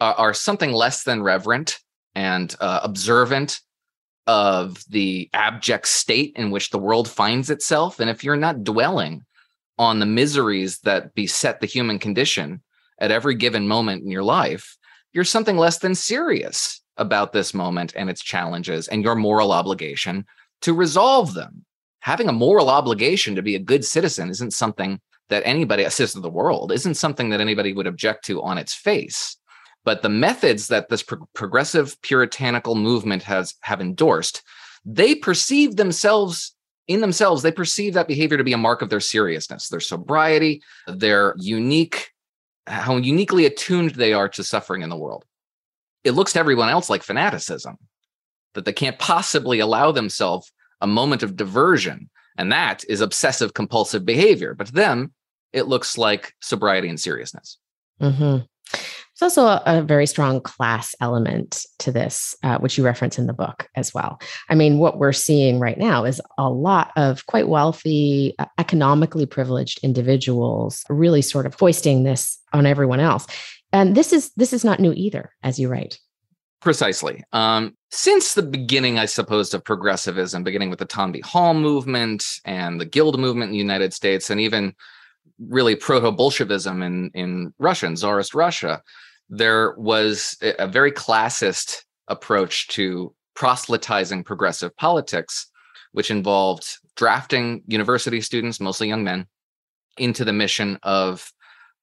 are, 0.00 0.14
are 0.14 0.34
something 0.34 0.72
less 0.72 1.02
than 1.02 1.22
reverent 1.22 1.78
and 2.14 2.54
uh, 2.60 2.80
observant 2.82 3.60
of 4.26 4.84
the 4.90 5.28
abject 5.32 5.88
state 5.88 6.32
in 6.36 6.50
which 6.50 6.70
the 6.70 6.78
world 6.78 7.08
finds 7.08 7.48
itself. 7.50 7.98
And 7.98 8.10
if 8.10 8.22
you're 8.22 8.36
not 8.36 8.62
dwelling 8.62 9.24
on 9.78 9.98
the 9.98 10.06
miseries 10.06 10.78
that 10.80 11.14
beset 11.14 11.60
the 11.60 11.66
human 11.66 11.98
condition 11.98 12.62
at 12.98 13.10
every 13.10 13.34
given 13.34 13.68
moment 13.68 14.02
in 14.02 14.10
your 14.10 14.22
life, 14.22 14.76
you're 15.12 15.24
something 15.24 15.56
less 15.56 15.78
than 15.78 15.94
serious 15.94 16.82
about 16.96 17.32
this 17.32 17.54
moment 17.54 17.92
and 17.96 18.10
its 18.10 18.22
challenges 18.22 18.88
and 18.88 19.02
your 19.02 19.14
moral 19.14 19.52
obligation 19.52 20.24
to 20.62 20.74
resolve 20.74 21.34
them. 21.34 21.64
Having 22.00 22.28
a 22.28 22.32
moral 22.32 22.70
obligation 22.70 23.34
to 23.36 23.42
be 23.42 23.54
a 23.54 23.60
good 23.60 23.84
citizen 23.84 24.30
isn't 24.30 24.52
something 24.52 25.00
that 25.28 25.42
anybody, 25.44 25.84
a 25.84 25.90
citizen 25.90 26.18
of 26.18 26.22
the 26.22 26.30
world, 26.30 26.72
isn't 26.72 26.94
something 26.94 27.30
that 27.30 27.40
anybody 27.40 27.72
would 27.72 27.86
object 27.86 28.24
to 28.26 28.42
on 28.42 28.58
its 28.58 28.74
face. 28.74 29.36
But 29.84 30.02
the 30.02 30.08
methods 30.08 30.68
that 30.68 30.88
this 30.88 31.02
pro- 31.02 31.28
progressive 31.34 32.00
puritanical 32.02 32.74
movement 32.74 33.22
has 33.24 33.54
have 33.60 33.80
endorsed, 33.80 34.42
they 34.84 35.14
perceive 35.14 35.76
themselves 35.76 36.54
in 36.88 37.00
themselves, 37.00 37.42
they 37.42 37.52
perceive 37.52 37.94
that 37.94 38.08
behavior 38.08 38.38
to 38.38 38.44
be 38.44 38.54
a 38.54 38.58
mark 38.58 38.82
of 38.82 38.88
their 38.88 39.00
seriousness, 39.00 39.68
their 39.68 39.80
sobriety, 39.80 40.62
their 40.86 41.34
unique, 41.38 42.10
how 42.66 42.96
uniquely 42.96 43.46
attuned 43.46 43.92
they 43.92 44.14
are 44.14 44.28
to 44.30 44.42
suffering 44.42 44.82
in 44.82 44.88
the 44.88 44.96
world. 44.96 45.24
It 46.02 46.12
looks 46.12 46.32
to 46.32 46.40
everyone 46.40 46.70
else 46.70 46.88
like 46.88 47.02
fanaticism, 47.02 47.76
that 48.54 48.64
they 48.64 48.72
can't 48.72 48.98
possibly 48.98 49.60
allow 49.60 49.92
themselves 49.92 50.50
a 50.80 50.86
moment 50.86 51.22
of 51.22 51.36
diversion. 51.36 52.08
And 52.38 52.50
that 52.52 52.84
is 52.88 53.00
obsessive 53.00 53.52
compulsive 53.52 54.04
behavior. 54.04 54.54
But 54.54 54.68
to 54.68 54.72
them, 54.72 55.12
it 55.52 55.66
looks 55.66 55.98
like 55.98 56.34
sobriety 56.40 56.88
and 56.88 56.98
seriousness. 56.98 57.58
Mm-hmm. 58.00 58.44
There's 59.18 59.36
also 59.36 59.46
a, 59.46 59.62
a, 59.78 59.82
very 59.82 60.06
strong 60.06 60.40
class 60.40 60.94
element 61.00 61.66
to 61.80 61.90
this, 61.90 62.36
uh, 62.44 62.58
which 62.58 62.78
you 62.78 62.84
reference 62.84 63.18
in 63.18 63.26
the 63.26 63.32
book 63.32 63.68
as 63.74 63.92
well. 63.92 64.20
I 64.48 64.54
mean, 64.54 64.78
what 64.78 64.98
we're 64.98 65.12
seeing 65.12 65.58
right 65.58 65.78
now 65.78 66.04
is 66.04 66.20
a 66.38 66.48
lot 66.48 66.92
of 66.94 67.26
quite 67.26 67.48
wealthy, 67.48 68.34
uh, 68.38 68.46
economically 68.58 69.26
privileged 69.26 69.80
individuals 69.82 70.84
really 70.88 71.22
sort 71.22 71.46
of 71.46 71.54
foisting 71.54 72.04
this 72.04 72.38
on 72.52 72.64
everyone 72.64 73.00
else. 73.00 73.26
And 73.72 73.96
this 73.96 74.12
is 74.12 74.30
this 74.36 74.52
is 74.52 74.64
not 74.64 74.80
new 74.80 74.92
either, 74.92 75.30
as 75.42 75.58
you 75.58 75.68
write. 75.68 75.98
Precisely. 76.60 77.22
Um, 77.32 77.76
since 77.90 78.34
the 78.34 78.42
beginning, 78.42 78.98
I 78.98 79.06
suppose, 79.06 79.54
of 79.54 79.64
progressivism, 79.64 80.42
beginning 80.42 80.70
with 80.70 80.80
the 80.80 80.86
Toynbee 80.86 81.20
Hall 81.20 81.54
movement 81.54 82.24
and 82.44 82.80
the 82.80 82.84
Guild 82.84 83.18
movement 83.18 83.48
in 83.48 83.52
the 83.52 83.58
United 83.58 83.92
States, 83.92 84.30
and 84.30 84.40
even 84.40 84.74
really 85.38 85.76
proto 85.76 86.12
Bolshevism 86.12 86.82
in 86.82 87.10
in 87.14 87.52
Russia, 87.58 87.86
in 87.86 87.96
Tsarist 87.96 88.34
Russia, 88.34 88.82
there 89.28 89.74
was 89.76 90.36
a 90.42 90.66
very 90.66 90.92
classist 90.92 91.82
approach 92.08 92.68
to 92.68 93.14
proselytizing 93.34 94.24
progressive 94.24 94.76
politics, 94.76 95.50
which 95.92 96.10
involved 96.10 96.78
drafting 96.96 97.62
university 97.66 98.20
students, 98.20 98.60
mostly 98.60 98.88
young 98.88 99.04
men, 99.04 99.26
into 99.98 100.24
the 100.24 100.32
mission 100.32 100.78
of 100.82 101.30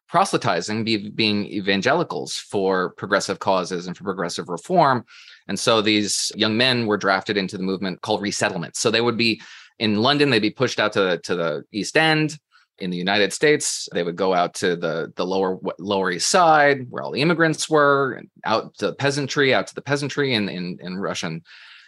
proselytizing, 0.08 0.84
be, 0.84 1.10
being 1.10 1.46
evangelicals 1.46 2.38
for 2.38 2.92
progressive 2.92 3.40
causes 3.40 3.88
and 3.88 3.98
for 3.98 4.04
progressive 4.04 4.50
reform. 4.50 5.04
And 5.48 5.60
so 5.60 5.82
these 5.82 6.32
young 6.36 6.58
men 6.58 6.86
were 6.86 6.98
drafted 6.98 7.38
into 7.38 7.58
the 7.58 7.64
movement 7.64 8.02
called 8.02 8.22
resettlement. 8.22 8.76
So 8.76 8.92
they 8.92 9.02
would 9.02 9.18
be 9.18 9.42
in 9.80 10.02
London, 10.02 10.30
they'd 10.30 10.40
be 10.40 10.52
pushed 10.52 10.80
out 10.80 10.94
to, 10.94 11.20
to 11.20 11.36
the 11.36 11.64
East 11.72 11.98
End 11.98 12.38
in 12.80 12.90
the 12.90 12.98
United 12.98 13.32
States. 13.34 13.88
They 13.94 14.04
would 14.04 14.16
go 14.16 14.34
out 14.34 14.54
to 14.56 14.76
the 14.76 15.12
the 15.16 15.26
lower 15.26 15.58
Lower 15.80 16.12
East 16.12 16.30
Side, 16.30 16.88
where 16.90 17.04
all 17.04 17.12
the 17.12 17.22
immigrants 17.22 17.70
were, 17.70 18.14
and 18.14 18.30
out 18.44 18.76
to 18.78 18.88
the 18.88 18.94
peasantry, 18.94 19.54
out 19.54 19.68
to 19.68 19.76
the 19.76 19.82
peasantry 19.82 20.34
in 20.34 20.50
in, 20.50 20.78
in 20.82 20.98
Russian 20.98 21.44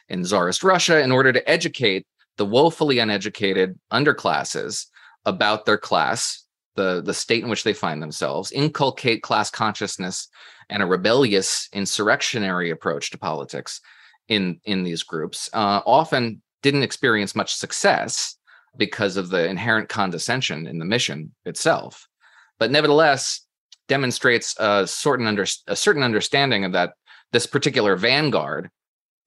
in 0.09 0.23
Tsarist 0.23 0.63
Russia, 0.63 1.01
in 1.01 1.11
order 1.11 1.33
to 1.33 1.49
educate 1.49 2.07
the 2.37 2.45
woefully 2.45 2.99
uneducated 2.99 3.77
underclasses 3.91 4.85
about 5.25 5.65
their 5.65 5.77
class, 5.77 6.45
the 6.75 7.01
the 7.01 7.13
state 7.13 7.43
in 7.43 7.49
which 7.49 7.63
they 7.63 7.73
find 7.73 8.01
themselves, 8.01 8.51
inculcate 8.51 9.21
class 9.23 9.49
consciousness 9.49 10.29
and 10.69 10.81
a 10.81 10.85
rebellious 10.85 11.67
insurrectionary 11.73 12.69
approach 12.69 13.11
to 13.11 13.17
politics 13.17 13.81
in 14.27 14.59
in 14.63 14.83
these 14.83 15.03
groups. 15.03 15.49
Uh, 15.53 15.81
often 15.85 16.41
didn't 16.63 16.83
experience 16.83 17.35
much 17.35 17.53
success 17.53 18.36
because 18.77 19.17
of 19.17 19.29
the 19.29 19.47
inherent 19.47 19.89
condescension 19.89 20.67
in 20.67 20.79
the 20.79 20.85
mission 20.85 21.33
itself, 21.45 22.07
but 22.59 22.71
nevertheless 22.71 23.41
demonstrates 23.87 24.55
a 24.59 24.85
certain 24.85 25.27
under, 25.27 25.45
a 25.67 25.75
certain 25.75 26.03
understanding 26.03 26.65
of 26.65 26.73
that 26.73 26.93
this 27.31 27.45
particular 27.45 27.95
vanguard 27.95 28.69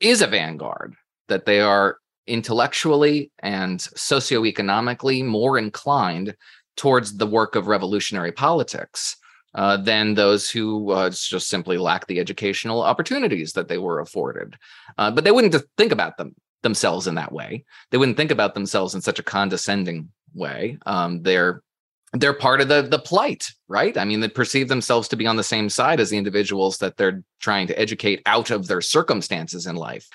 is 0.01 0.23
a 0.23 0.27
vanguard 0.27 0.95
that 1.29 1.47
they 1.47 1.61
are 1.61 1.99
intellectually 2.27 3.31
and 3.41 3.81
socioeconomically 3.81 5.25
more 5.25 5.59
inclined 5.59 6.35
towards 6.77 7.17
the 7.17 7.27
work 7.27 7.57
of 7.57 7.67
revolutionary 7.67 8.33
politics 8.33 9.17
uh, 9.55 9.77
than 9.77 10.15
those 10.15 10.49
who 10.49 10.91
uh, 10.93 11.11
just 11.11 11.49
simply 11.49 11.77
lack 11.77 12.07
the 12.07 12.21
educational 12.21 12.83
opportunities 12.83 13.53
that 13.53 13.69
they 13.69 13.79
were 13.79 14.01
afforded. 14.01 14.57
Uh, 14.97 15.11
but 15.11 15.25
they 15.25 15.33
wouldn't 15.33 15.57
think 15.77 15.93
about 15.93 16.17
them 16.17 16.35
themselves 16.63 17.07
in 17.07 17.15
that 17.17 17.33
way. 17.33 17.65
They 17.91 17.99
wouldn't 17.99 18.17
think 18.17 18.31
about 18.31 18.55
themselves 18.55 18.95
in 18.95 19.01
such 19.01 19.19
a 19.19 19.25
condescending 19.25 20.11
way. 20.35 20.79
Um, 20.87 21.23
they're 21.23 21.63
they're 22.13 22.35
part 22.35 22.61
of 22.61 22.69
the 22.69 22.83
the 22.83 22.99
plight, 22.99 23.47
right? 23.69 23.97
I 23.97 24.05
mean, 24.05 24.21
they 24.21 24.29
perceive 24.29 24.69
themselves 24.69 25.09
to 25.09 25.17
be 25.17 25.27
on 25.27 25.37
the 25.37 25.45
same 25.45 25.69
side 25.69 26.01
as 26.01 26.11
the 26.11 26.19
individuals 26.19 26.79
that 26.79 26.97
they're 26.97 27.23
trying 27.41 27.67
to 27.69 27.79
educate 27.79 28.23
out 28.27 28.51
of 28.51 28.67
their 28.67 28.81
circumstances 28.81 29.67
in 29.67 29.77
life. 29.77 30.07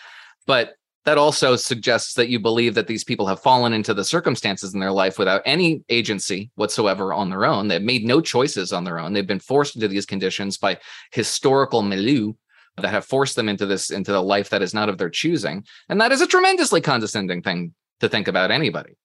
But 0.45 0.75
that 1.05 1.17
also 1.19 1.55
suggests 1.55 2.15
that 2.15 2.29
you 2.29 2.39
believe 2.39 2.73
that 2.73 2.88
these 2.88 3.03
people 3.03 3.27
have 3.27 3.39
fallen 3.39 3.73
into 3.73 3.93
the 3.93 4.03
circumstances 4.03 4.73
in 4.73 4.79
their 4.79 4.91
life 4.91 5.19
without 5.19 5.43
any 5.45 5.84
agency 5.88 6.49
whatsoever 6.55 7.13
on 7.13 7.29
their 7.29 7.45
own. 7.45 7.67
They've 7.67 7.81
made 7.81 8.05
no 8.05 8.21
choices 8.21 8.73
on 8.73 8.84
their 8.84 8.99
own. 8.99 9.13
They've 9.13 9.25
been 9.25 9.39
forced 9.39 9.75
into 9.75 9.88
these 9.88 10.08
conditions 10.08 10.58
by 10.58 10.79
historical 11.12 11.84
milieu 11.84 12.34
that 12.77 12.89
have 12.89 13.05
forced 13.05 13.35
them 13.35 13.49
into 13.49 13.65
this 13.65 13.89
into 13.89 14.11
the 14.11 14.21
life 14.21 14.49
that 14.49 14.61
is 14.61 14.73
not 14.73 14.89
of 14.89 14.97
their 14.97 15.09
choosing 15.09 15.63
and 15.89 16.01
that 16.01 16.11
is 16.11 16.21
a 16.21 16.27
tremendously 16.27 16.81
condescending 16.81 17.41
thing 17.41 17.73
to 17.99 18.09
think 18.09 18.27
about 18.27 18.51
anybody. 18.51 18.97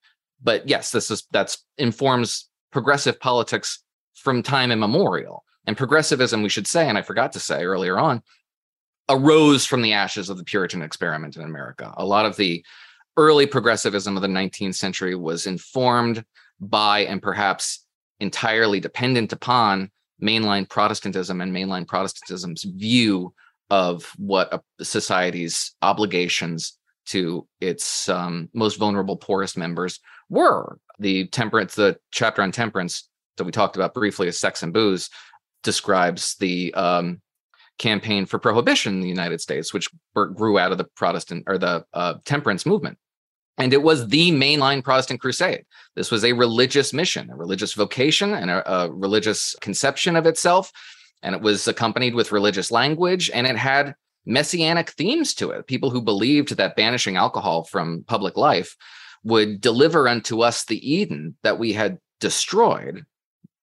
But 0.43 0.69
yes, 0.69 0.91
this 0.91 1.11
is 1.11 1.27
that's 1.31 1.65
informs 1.79 2.49
progressive 2.73 3.21
politics 3.21 3.83
from 4.15 4.43
time 4.43 4.71
immemorial. 4.71 5.45
And 5.67 5.77
progressivism, 5.77 6.43
we 6.43 6.49
should 6.49 6.67
say, 6.67 6.89
and 6.89 6.97
I 6.97 7.03
forgot 7.03 7.33
to 7.33 7.41
say 7.41 7.65
earlier 7.65 7.99
on, 7.99 8.23
arose 9.09 9.67
from 9.67 9.83
the 9.83 9.93
ashes 9.93 10.31
of 10.31 10.39
the 10.39 10.45
Puritan 10.45 10.83
experiment 10.83 11.37
in 11.37 11.43
America. 11.43 11.93
A 11.97 12.05
lot 12.05 12.27
of 12.27 12.37
the 12.37 12.65
early 13.17 13.47
progressivism 13.47 14.17
of 14.17 14.23
the 14.23 14.29
19th 14.29 14.77
century 14.77 15.15
was 15.15 15.47
informed 15.47 16.25
by 16.61 17.01
and 17.01 17.21
perhaps 17.21 17.85
entirely 18.21 18.81
dependent 18.81 19.33
upon 19.33 19.91
mainline 20.23 20.69
Protestantism 20.69 21.41
and 21.41 21.55
mainline 21.55 21.87
Protestantism's 21.87 22.65
view 22.65 23.35
of 23.71 24.13
what 24.17 24.53
a 24.53 24.85
society's 24.85 25.75
obligations 25.83 26.79
to 27.07 27.47
its 27.61 28.09
um, 28.09 28.49
most 28.55 28.79
vulnerable, 28.79 29.17
poorest 29.17 29.57
members 29.57 30.01
were. 30.29 30.79
The 30.99 31.27
temperance, 31.29 31.75
the 31.75 31.99
chapter 32.11 32.43
on 32.43 32.53
temperance 32.53 33.09
that 33.37 33.45
we 33.45 33.53
talked 33.53 33.77
about 33.77 33.95
briefly 33.95 34.29
as 34.29 34.39
sex 34.39 34.63
and 34.63 34.73
booze 34.73 35.09
describes 35.63 36.37
the 36.37 36.73
um, 36.75 37.21
campaign 37.79 38.27
for 38.27 38.39
prohibition 38.39 38.95
in 38.95 39.01
the 39.01 39.09
United 39.09 39.41
States, 39.41 39.73
which 39.73 39.89
grew 40.15 40.59
out 40.59 40.73
of 40.73 40.79
the 40.79 40.85
Protestant 40.97 41.45
or 41.47 41.59
the 41.59 41.85
uh, 41.95 42.15
temperance 42.25 42.67
movement. 42.67 42.99
And 43.59 43.73
it 43.73 43.83
was 43.83 44.09
the 44.09 44.31
mainline 44.31 44.83
Protestant 44.83 45.21
crusade. 45.21 45.65
This 45.97 46.11
was 46.11 46.25
a 46.25 46.33
religious 46.33 46.93
mission, 46.93 47.31
a 47.31 47.37
religious 47.37 47.75
vocation, 47.75 48.33
and 48.35 48.51
a, 48.51 48.73
a 48.73 48.91
religious 48.91 49.55
conception 49.61 50.17
of 50.17 50.27
itself. 50.27 50.71
And 51.23 51.35
it 51.35 51.43
was 51.43 51.69
accompanied 51.69 52.15
with 52.15 52.33
religious 52.33 52.71
language, 52.71 53.31
and 53.33 53.47
it 53.47 53.57
had 53.57 53.95
messianic 54.27 54.91
themes 54.91 55.35
to 55.35 55.51
it. 55.51 55.67
People 55.67 55.91
who 55.91 56.01
believed 56.01 56.57
that 56.57 56.77
banishing 56.77 57.17
alcohol 57.17 57.65
from 57.65 58.05
public 58.07 58.37
life 58.37 58.77
would 59.25 59.61
deliver 59.61 60.09
unto 60.09 60.41
us 60.41 60.65
the 60.65 60.93
Eden 60.93 61.37
that 61.43 61.59
we 61.59 61.73
had 61.73 61.99
destroyed 62.21 63.05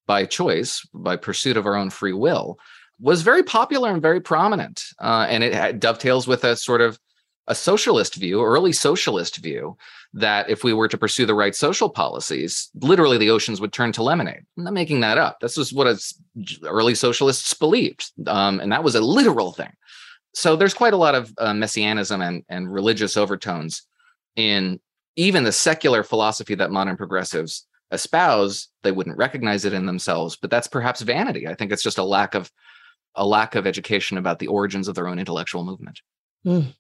by 0.06 0.26
choice, 0.26 0.88
by 0.94 1.16
pursuit 1.16 1.58
of 1.58 1.66
our 1.66 1.76
own 1.76 1.90
free 1.90 2.14
will, 2.14 2.58
was 3.00 3.22
very 3.22 3.44
popular 3.44 3.92
and 3.92 4.02
very 4.02 4.22
prominent. 4.22 4.84
Uh, 5.00 5.26
and 5.30 5.44
it 5.44 5.54
had, 5.54 5.80
dovetails 5.80 6.28
with 6.28 6.44
a 6.44 6.56
sort 6.56 6.82
of 6.82 7.00
a 7.48 7.56
socialist 7.56 8.16
view, 8.16 8.44
early 8.44 8.74
socialist 8.74 9.38
view, 9.38 9.78
that 10.14 10.50
if 10.50 10.64
we 10.64 10.74
were 10.74 10.88
to 10.88 10.98
pursue 10.98 11.26
the 11.26 11.34
right 11.34 11.56
social 11.56 11.90
policies, 11.90 12.70
literally 12.82 13.18
the 13.18 13.30
oceans 13.30 13.62
would 13.62 13.72
turn 13.72 13.92
to 13.94 14.04
lemonade. 14.04 14.46
I'm 14.58 14.64
not 14.66 14.74
making 14.74 15.00
that 15.02 15.18
up. 15.18 15.40
This 15.40 15.58
is 15.58 15.74
what 15.74 15.88
early 16.66 16.96
socialists 16.96 17.54
believed. 17.54 18.12
Um, 18.28 18.60
and 18.60 18.72
that 18.72 18.84
was 18.84 18.96
a 18.96 19.02
literal 19.02 19.54
thing. 19.54 19.72
So 20.34 20.56
there's 20.56 20.74
quite 20.74 20.94
a 20.94 20.98
lot 20.98 21.16
of 21.16 21.34
uh, 21.38 21.54
messianism 21.54 22.22
and, 22.22 22.44
and 22.50 22.72
religious 22.72 23.18
overtones 23.18 23.84
in 24.36 24.80
even 25.16 25.44
the 25.44 25.52
secular 25.52 26.04
philosophy 26.04 26.56
that 26.56 26.72
modern 26.72 26.98
progressives 26.98 27.66
espouse. 27.92 28.68
They 28.84 28.92
wouldn't 28.92 29.18
recognize 29.18 29.66
it 29.66 29.74
in 29.74 29.86
themselves, 29.86 30.36
but 30.36 30.52
that's 30.52 30.68
perhaps 30.68 31.02
vanity. 31.02 31.48
I 31.48 31.56
think 31.56 31.72
it's 31.72 31.84
just 31.84 31.98
a 31.98 32.04
lack 32.04 32.36
of 32.36 32.52
a 33.16 33.26
lack 33.26 33.56
of 33.56 33.66
education 33.66 34.18
about 34.18 34.38
the 34.38 34.48
origins 34.48 34.88
of 34.88 34.94
their 34.94 35.08
own 35.08 35.18
intellectual 35.18 35.64
movement. 35.64 36.02
Mm. 36.46 36.74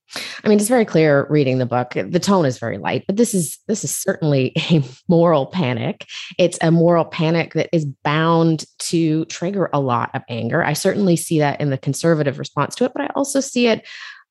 I 0.43 0.47
mean, 0.47 0.59
it's 0.59 0.69
very 0.69 0.85
clear 0.85 1.27
reading 1.29 1.57
the 1.57 1.65
book. 1.65 1.91
The 1.91 2.19
tone 2.19 2.45
is 2.45 2.57
very 2.57 2.77
light, 2.77 3.03
but 3.05 3.17
this 3.17 3.33
is 3.33 3.57
this 3.67 3.83
is 3.83 3.95
certainly 3.95 4.53
a 4.71 4.81
moral 5.07 5.45
panic. 5.45 6.05
It's 6.37 6.57
a 6.61 6.71
moral 6.71 7.05
panic 7.05 7.53
that 7.53 7.69
is 7.73 7.85
bound 7.85 8.65
to 8.79 9.25
trigger 9.25 9.69
a 9.73 9.79
lot 9.79 10.11
of 10.13 10.21
anger. 10.29 10.63
I 10.63 10.73
certainly 10.73 11.15
see 11.15 11.39
that 11.39 11.59
in 11.59 11.69
the 11.69 11.77
conservative 11.77 12.39
response 12.39 12.75
to 12.75 12.85
it, 12.85 12.93
but 12.93 13.03
I 13.03 13.09
also 13.15 13.39
see 13.39 13.67
it 13.67 13.85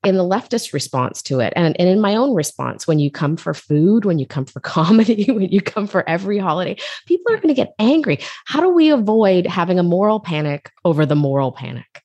in 0.04 0.16
the 0.16 0.22
leftist 0.22 0.72
response 0.72 1.20
to 1.22 1.40
it 1.40 1.52
and, 1.56 1.78
and 1.80 1.88
in 1.88 2.00
my 2.00 2.14
own 2.14 2.34
response 2.34 2.86
when 2.86 2.98
you 2.98 3.10
come 3.10 3.36
for 3.36 3.52
food 3.52 4.04
when 4.04 4.18
you 4.18 4.26
come 4.26 4.44
for 4.44 4.60
comedy 4.76 5.24
when 5.32 5.50
you 5.50 5.60
come 5.60 5.86
for 5.86 6.08
every 6.08 6.38
holiday 6.38 6.76
people 7.06 7.32
are 7.32 7.38
going 7.38 7.48
to 7.48 7.54
get 7.54 7.74
angry 7.78 8.18
how 8.44 8.60
do 8.60 8.68
we 8.68 8.90
avoid 8.90 9.46
having 9.46 9.78
a 9.78 9.82
moral 9.82 10.20
panic 10.20 10.70
over 10.84 11.04
the 11.04 11.16
moral 11.16 11.50
panic 11.50 12.02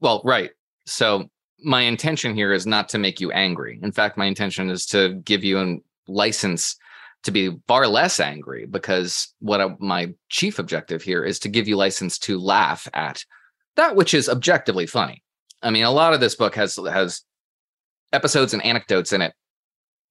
well 0.00 0.20
right 0.24 0.50
so 0.86 1.28
my 1.64 1.82
intention 1.82 2.34
here 2.34 2.52
is 2.52 2.66
not 2.66 2.88
to 2.90 2.98
make 2.98 3.20
you 3.20 3.30
angry. 3.32 3.78
In 3.82 3.92
fact, 3.92 4.16
my 4.16 4.26
intention 4.26 4.70
is 4.70 4.86
to 4.86 5.14
give 5.24 5.44
you 5.44 5.58
a 5.58 5.76
license 6.08 6.76
to 7.22 7.30
be 7.30 7.56
far 7.68 7.86
less 7.86 8.18
angry 8.18 8.66
because 8.66 9.32
what 9.38 9.60
I, 9.60 9.76
my 9.78 10.12
chief 10.28 10.58
objective 10.58 11.02
here 11.02 11.24
is 11.24 11.38
to 11.40 11.48
give 11.48 11.68
you 11.68 11.76
license 11.76 12.18
to 12.20 12.38
laugh 12.38 12.88
at 12.94 13.24
that 13.76 13.96
which 13.96 14.12
is 14.12 14.28
objectively 14.28 14.86
funny. 14.86 15.22
I 15.62 15.70
mean, 15.70 15.84
a 15.84 15.90
lot 15.90 16.14
of 16.14 16.20
this 16.20 16.34
book 16.34 16.54
has 16.56 16.76
has 16.76 17.22
episodes 18.12 18.52
and 18.52 18.64
anecdotes 18.64 19.12
in 19.12 19.22
it 19.22 19.34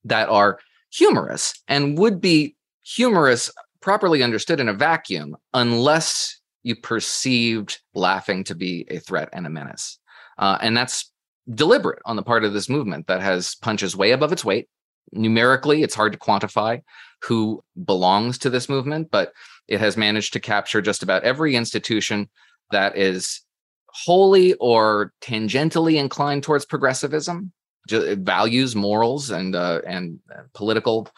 that 0.05 0.29
are 0.29 0.59
humorous 0.91 1.61
and 1.67 1.97
would 1.97 2.19
be 2.19 2.55
humorous 2.81 3.51
properly 3.81 4.23
understood 4.23 4.59
in 4.59 4.69
a 4.69 4.73
vacuum 4.73 5.35
unless 5.53 6.39
you 6.63 6.75
perceived 6.75 7.79
laughing 7.93 8.43
to 8.45 8.55
be 8.55 8.85
a 8.89 8.99
threat 8.99 9.29
and 9.33 9.45
a 9.45 9.49
menace. 9.49 9.99
Uh, 10.37 10.57
and 10.61 10.75
that's 10.75 11.10
deliberate 11.49 12.01
on 12.05 12.15
the 12.15 12.23
part 12.23 12.43
of 12.43 12.53
this 12.53 12.69
movement 12.69 13.07
that 13.07 13.21
has 13.21 13.55
punches 13.55 13.95
way 13.95 14.11
above 14.11 14.31
its 14.31 14.45
weight. 14.45 14.69
Numerically, 15.11 15.83
it's 15.83 15.95
hard 15.95 16.13
to 16.13 16.19
quantify 16.19 16.81
who 17.23 17.63
belongs 17.85 18.37
to 18.39 18.49
this 18.49 18.69
movement, 18.69 19.09
but 19.11 19.33
it 19.67 19.79
has 19.79 19.97
managed 19.97 20.33
to 20.33 20.39
capture 20.39 20.81
just 20.81 21.03
about 21.03 21.23
every 21.23 21.55
institution 21.55 22.29
that 22.71 22.97
is 22.97 23.41
wholly 23.87 24.53
or 24.55 25.13
tangentially 25.21 25.97
inclined 25.97 26.43
towards 26.43 26.65
progressivism, 26.65 27.51
values, 27.89 28.75
morals, 28.75 29.29
and 29.29 29.55
uh, 29.55 29.81
and 29.85 30.19
uh, 30.33 30.43
political 30.53 31.09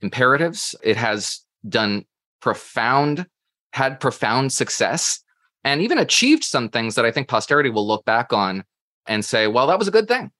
imperatives. 0.00 0.74
It 0.82 0.96
has 0.96 1.40
done 1.68 2.04
profound, 2.40 3.26
had 3.72 4.00
profound 4.00 4.52
success, 4.52 5.20
and 5.64 5.80
even 5.80 5.98
achieved 5.98 6.44
some 6.44 6.68
things 6.68 6.94
that 6.94 7.04
I 7.04 7.10
think 7.10 7.28
posterity 7.28 7.70
will 7.70 7.86
look 7.86 8.04
back 8.04 8.32
on 8.32 8.64
and 9.06 9.24
say, 9.24 9.46
well, 9.46 9.66
that 9.66 9.78
was 9.78 9.88
a 9.88 9.92
good 9.92 10.08
thing. 10.08 10.30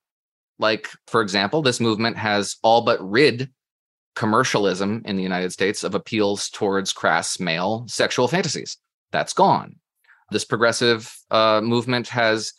Like, 0.59 0.89
for 1.07 1.21
example, 1.21 1.63
this 1.63 1.81
movement 1.81 2.17
has 2.17 2.57
all 2.63 2.83
but 2.83 3.01
rid 3.01 3.51
commercialism 4.15 5.03
in 5.05 5.17
the 5.17 5.23
United 5.23 5.53
States 5.53 5.85
of 5.85 5.95
appeals 5.95 6.49
towards 6.51 6.93
crass 6.93 7.41
male 7.41 7.85
sexual 7.89 8.29
fantasies. 8.29 8.77
That's 9.11 9.33
gone. 9.33 9.77
This 10.31 10.45
progressive 10.45 11.15
uh, 11.31 11.61
movement 11.63 12.09
has 12.09 12.53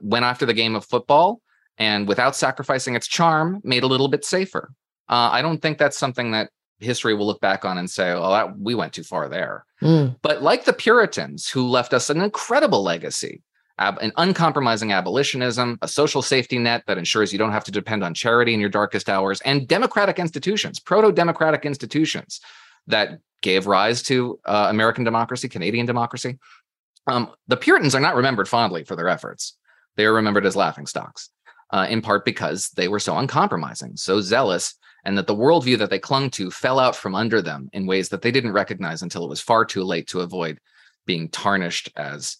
went 0.00 0.24
after 0.24 0.46
the 0.46 0.54
game 0.54 0.74
of 0.74 0.84
football 0.84 1.40
and 1.78 2.06
without 2.08 2.36
sacrificing 2.36 2.94
its 2.94 3.06
charm 3.06 3.60
made 3.64 3.82
a 3.82 3.86
little 3.86 4.08
bit 4.08 4.24
safer. 4.24 4.72
Uh, 5.08 5.30
I 5.32 5.42
don't 5.42 5.60
think 5.60 5.78
that's 5.78 5.98
something 5.98 6.30
that 6.32 6.50
history 6.78 7.14
will 7.14 7.26
look 7.26 7.40
back 7.40 7.64
on 7.64 7.78
and 7.78 7.90
say, 7.90 8.10
"Oh, 8.12 8.30
that, 8.30 8.58
we 8.58 8.74
went 8.74 8.92
too 8.92 9.02
far 9.02 9.28
there." 9.28 9.64
Mm. 9.82 10.16
But 10.22 10.42
like 10.42 10.64
the 10.64 10.72
Puritans, 10.72 11.48
who 11.48 11.68
left 11.68 11.92
us 11.92 12.10
an 12.10 12.20
incredible 12.20 12.82
legacy 12.82 13.42
ab- 13.80 13.98
an 13.98 14.12
uncompromising 14.18 14.92
abolitionism, 14.92 15.78
a 15.82 15.88
social 15.88 16.22
safety 16.22 16.58
net 16.58 16.84
that 16.86 16.98
ensures 16.98 17.32
you 17.32 17.38
don't 17.38 17.50
have 17.50 17.64
to 17.64 17.72
depend 17.72 18.04
on 18.04 18.14
charity 18.14 18.54
in 18.54 18.60
your 18.60 18.68
darkest 18.68 19.08
hours, 19.08 19.40
and 19.40 19.66
democratic 19.66 20.18
institutions, 20.18 20.78
proto 20.78 21.10
democratic 21.10 21.64
institutions 21.64 22.40
that 22.86 23.18
gave 23.42 23.66
rise 23.66 24.02
to 24.02 24.38
uh, 24.44 24.66
American 24.70 25.02
democracy, 25.02 25.48
Canadian 25.48 25.86
democracy. 25.86 26.38
Um, 27.06 27.30
the 27.48 27.56
Puritans 27.56 27.94
are 27.94 28.00
not 28.00 28.14
remembered 28.14 28.48
fondly 28.48 28.84
for 28.84 28.94
their 28.94 29.08
efforts. 29.08 29.56
They 29.96 30.04
are 30.04 30.12
remembered 30.12 30.46
as 30.46 30.54
laughingstocks, 30.54 31.30
uh, 31.70 31.86
in 31.88 32.02
part 32.02 32.24
because 32.24 32.68
they 32.76 32.88
were 32.88 33.00
so 33.00 33.16
uncompromising, 33.16 33.96
so 33.96 34.20
zealous, 34.20 34.74
and 35.04 35.16
that 35.16 35.26
the 35.26 35.34
worldview 35.34 35.78
that 35.78 35.88
they 35.88 35.98
clung 35.98 36.28
to 36.30 36.50
fell 36.50 36.78
out 36.78 36.94
from 36.94 37.14
under 37.14 37.40
them 37.40 37.70
in 37.72 37.86
ways 37.86 38.10
that 38.10 38.20
they 38.20 38.30
didn't 38.30 38.52
recognize 38.52 39.00
until 39.00 39.24
it 39.24 39.30
was 39.30 39.40
far 39.40 39.64
too 39.64 39.82
late 39.82 40.06
to 40.08 40.20
avoid 40.20 40.60
being 41.06 41.30
tarnished 41.30 41.90
as 41.96 42.36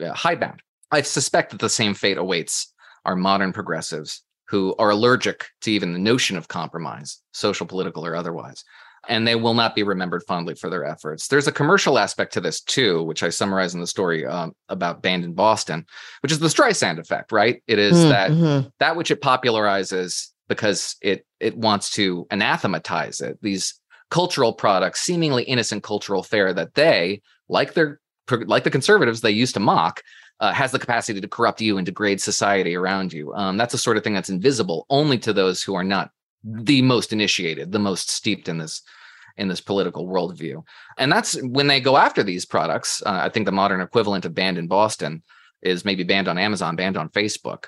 uh, 0.00 0.12
hidebound. 0.12 0.62
I 0.92 1.02
suspect 1.02 1.50
that 1.50 1.60
the 1.60 1.68
same 1.68 1.94
fate 1.94 2.18
awaits 2.18 2.72
our 3.04 3.16
modern 3.16 3.52
progressives 3.52 4.22
who 4.48 4.74
are 4.78 4.90
allergic 4.90 5.46
to 5.62 5.72
even 5.72 5.94
the 5.94 5.98
notion 5.98 6.36
of 6.36 6.48
compromise, 6.48 7.20
social, 7.32 7.66
political, 7.66 8.04
or 8.04 8.14
otherwise. 8.14 8.62
And 9.08 9.26
they 9.26 9.34
will 9.34 9.54
not 9.54 9.74
be 9.74 9.82
remembered 9.82 10.22
fondly 10.28 10.54
for 10.54 10.70
their 10.70 10.84
efforts. 10.84 11.26
There's 11.26 11.48
a 11.48 11.52
commercial 11.52 11.98
aspect 11.98 12.34
to 12.34 12.40
this 12.40 12.60
too, 12.60 13.02
which 13.02 13.22
I 13.22 13.30
summarize 13.30 13.74
in 13.74 13.80
the 13.80 13.86
story 13.86 14.24
um, 14.26 14.52
about 14.68 15.02
Banned 15.02 15.24
in 15.24 15.32
Boston, 15.32 15.86
which 16.20 16.30
is 16.30 16.38
the 16.38 16.48
Streisand 16.48 16.98
effect, 16.98 17.32
right? 17.32 17.62
It 17.66 17.80
is 17.80 17.96
mm, 17.96 18.08
that 18.10 18.30
mm-hmm. 18.30 18.68
that 18.78 18.94
which 18.94 19.10
it 19.10 19.20
popularizes 19.22 20.28
because 20.48 20.96
it 21.02 21.26
it 21.40 21.56
wants 21.56 21.90
to 21.92 22.26
anathematize 22.30 23.20
it. 23.20 23.38
These 23.42 23.74
cultural 24.10 24.52
products, 24.52 25.00
seemingly 25.00 25.42
innocent 25.44 25.82
cultural 25.82 26.22
fare 26.22 26.52
that 26.52 26.74
they, 26.74 27.22
like 27.48 27.74
their 27.74 27.98
like 28.30 28.62
the 28.62 28.70
conservatives, 28.70 29.20
they 29.20 29.30
used 29.30 29.54
to 29.54 29.60
mock, 29.60 30.02
uh, 30.42 30.52
has 30.52 30.72
the 30.72 30.78
capacity 30.78 31.20
to 31.20 31.28
corrupt 31.28 31.60
you 31.60 31.78
and 31.78 31.86
degrade 31.86 32.20
society 32.20 32.74
around 32.74 33.12
you. 33.12 33.32
Um, 33.34 33.56
that's 33.56 33.72
the 33.72 33.78
sort 33.78 33.96
of 33.96 34.02
thing 34.02 34.12
that's 34.12 34.28
invisible 34.28 34.86
only 34.90 35.16
to 35.20 35.32
those 35.32 35.62
who 35.62 35.74
are 35.74 35.84
not 35.84 36.10
the 36.44 36.82
most 36.82 37.12
initiated, 37.12 37.70
the 37.70 37.78
most 37.78 38.10
steeped 38.10 38.48
in 38.48 38.58
this 38.58 38.82
in 39.38 39.48
this 39.48 39.62
political 39.62 40.06
worldview. 40.06 40.62
And 40.98 41.10
that's 41.10 41.40
when 41.42 41.68
they 41.68 41.80
go 41.80 41.96
after 41.96 42.22
these 42.22 42.44
products. 42.44 43.02
Uh, 43.06 43.20
I 43.22 43.30
think 43.30 43.46
the 43.46 43.52
modern 43.52 43.80
equivalent 43.80 44.26
of 44.26 44.34
banned 44.34 44.58
in 44.58 44.66
Boston 44.66 45.22
is 45.62 45.86
maybe 45.86 46.02
banned 46.02 46.28
on 46.28 46.36
Amazon, 46.36 46.76
banned 46.76 46.98
on 46.98 47.08
Facebook. 47.08 47.66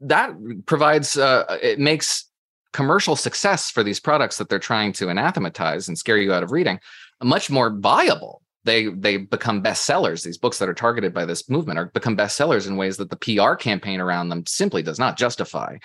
That 0.00 0.32
provides 0.66 1.16
uh, 1.16 1.58
it 1.62 1.78
makes 1.78 2.24
commercial 2.72 3.14
success 3.14 3.70
for 3.70 3.84
these 3.84 4.00
products 4.00 4.38
that 4.38 4.48
they're 4.48 4.58
trying 4.58 4.92
to 4.94 5.10
anathematize 5.10 5.86
and 5.86 5.98
scare 5.98 6.16
you 6.16 6.32
out 6.32 6.42
of 6.42 6.50
reading 6.50 6.80
much 7.22 7.50
more 7.50 7.70
viable 7.70 8.42
they 8.64 8.88
they 8.88 9.16
become 9.16 9.62
bestsellers. 9.62 10.24
These 10.24 10.38
books 10.38 10.58
that 10.58 10.68
are 10.68 10.74
targeted 10.74 11.14
by 11.14 11.24
this 11.24 11.48
movement 11.48 11.78
are 11.78 11.86
become 11.86 12.16
bestsellers 12.16 12.66
in 12.66 12.76
ways 12.76 12.96
that 12.96 13.10
the 13.10 13.16
pr 13.16 13.54
campaign 13.54 14.00
around 14.00 14.28
them 14.28 14.44
simply 14.46 14.82
does 14.82 14.98
not 14.98 15.16
justify. 15.16 15.78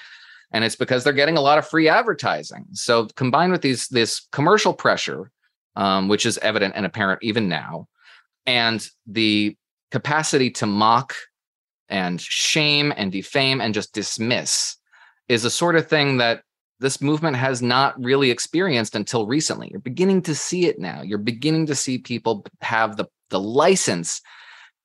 And 0.52 0.64
it's 0.64 0.76
because 0.76 1.04
they're 1.04 1.14
getting 1.14 1.38
a 1.38 1.42
lot 1.42 1.58
of 1.58 1.68
free 1.68 1.90
advertising. 1.90 2.66
So 2.74 3.08
combined 3.16 3.52
with 3.52 3.62
these 3.62 3.88
this 3.88 4.28
commercial 4.32 4.74
pressure 4.74 5.32
um, 5.76 6.08
which 6.08 6.26
is 6.26 6.38
evident 6.40 6.74
and 6.76 6.86
apparent 6.86 7.24
even 7.24 7.50
now 7.50 7.88
and 8.46 8.86
the 9.08 9.56
capacity 9.92 10.50
to 10.50 10.66
mock 10.66 11.14
and 11.90 12.20
shame 12.20 12.94
and 12.96 13.12
defame 13.12 13.62
and 13.62 13.74
just 13.74 13.94
dismiss 13.94 14.78
is 15.28 15.46
a 15.46 15.50
sort 15.50 15.76
of 15.76 15.88
thing 15.88 16.18
that 16.18 16.44
this 16.80 17.02
movement 17.02 17.38
has 17.38 17.62
not 17.62 18.02
really 18.04 18.32
experienced 18.32 18.96
until 18.96 19.26
recently. 19.26 19.70
You're 19.72 19.80
beginning 19.80 20.22
to 20.24 20.36
see 20.36 20.66
it 20.66 20.80
now. 20.80 21.02
You're 21.02 21.18
beginning 21.18 21.68
to 21.68 21.76
see 21.76 21.98
people 21.98 22.46
have 22.62 22.98
the, 22.98 23.06
the 23.30 23.40
license 23.40 24.22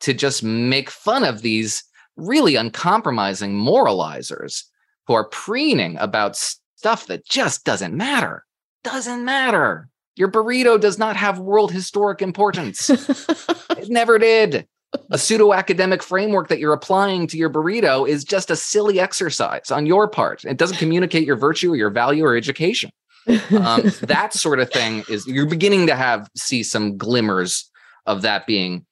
to 0.01 0.15
just 0.15 0.43
make 0.43 0.91
fun 0.91 1.25
of 1.25 1.43
these 1.43 1.83
really 2.17 2.57
uncompromising 2.57 3.53
moralizers 3.53 4.65
who 5.07 5.15
are 5.15 5.29
preening 5.29 5.97
about 5.99 6.37
stuff 6.37 7.07
that 7.07 7.25
just 7.25 7.65
doesn't 7.65 7.97
matter. 7.97 8.45
Doesn't 8.85 9.25
matter. 9.25 9.89
Your 10.15 10.31
burrito 10.31 10.81
does 10.81 10.99
not 10.99 11.17
have 11.17 11.39
world 11.39 11.73
historic 11.73 12.23
importance. 12.23 12.91
it 12.91 13.89
never 13.89 14.19
did 14.19 14.67
a 15.11 15.19
pseudo 15.19 15.53
academic 15.53 16.03
framework 16.03 16.49
that 16.49 16.59
you're 16.59 16.73
applying 16.73 17.27
to 17.29 17.37
your 17.37 17.51
burrito 17.51 18.09
is 18.09 18.25
just 18.25 18.51
a 18.51 18.57
silly 18.57 18.99
exercise 19.01 19.71
on 19.71 19.87
your 19.87 20.09
part. 20.09 20.45
It 20.45 20.57
doesn't 20.57 20.79
communicate 20.79 21.27
your 21.27 21.37
virtue 21.37 21.73
or 21.73 21.77
your 21.77 21.91
value 21.91 22.25
or 22.25 22.37
education. 22.37 22.91
Um, 23.27 23.83
that 24.03 24.33
sort 24.33 24.61
of 24.61 24.71
thing 24.71 25.05
is 25.09 25.27
you're 25.27 25.47
beginning 25.47 25.87
to 25.89 25.95
have 25.95 26.31
see 26.37 26.63
some 26.63 26.97
glimmers 26.97 27.71
of 28.07 28.23
that 28.23 28.47
being 28.47 28.87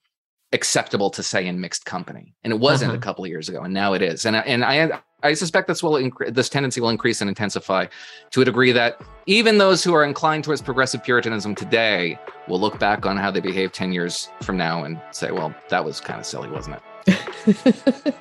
acceptable 0.52 1.10
to 1.10 1.22
say 1.22 1.46
in 1.46 1.60
mixed 1.60 1.86
company, 1.86 2.34
and 2.44 2.52
it 2.52 2.60
wasn't 2.60 2.90
uh-huh. 2.90 2.98
a 2.98 3.00
couple 3.00 3.24
of 3.24 3.30
years 3.30 3.48
ago, 3.48 3.62
and 3.62 3.72
now 3.72 3.94
it 3.94 4.02
is. 4.02 4.26
And 4.26 4.36
and 4.36 4.64
I 4.64 5.00
I 5.26 5.34
suspect 5.34 5.68
this 5.68 5.82
will 5.82 5.92
incre- 5.92 6.32
this 6.32 6.48
tendency 6.48 6.80
will 6.80 6.88
increase 6.88 7.20
and 7.20 7.28
intensify 7.28 7.86
to 8.30 8.40
a 8.40 8.44
degree 8.44 8.72
that 8.72 9.00
even 9.26 9.58
those 9.58 9.82
who 9.84 9.94
are 9.94 10.04
inclined 10.04 10.44
towards 10.44 10.62
progressive 10.62 11.02
Puritanism 11.02 11.54
today 11.54 12.18
will 12.48 12.60
look 12.60 12.78
back 12.78 13.04
on 13.04 13.16
how 13.16 13.30
they 13.30 13.40
behaved 13.40 13.74
10 13.74 13.92
years 13.92 14.28
from 14.42 14.56
now 14.56 14.84
and 14.84 15.00
say, 15.10 15.30
well, 15.30 15.54
that 15.68 15.84
was 15.84 16.00
kind 16.00 16.20
of 16.20 16.26
silly, 16.26 16.48
wasn't 16.48 16.76
it? 16.76 18.14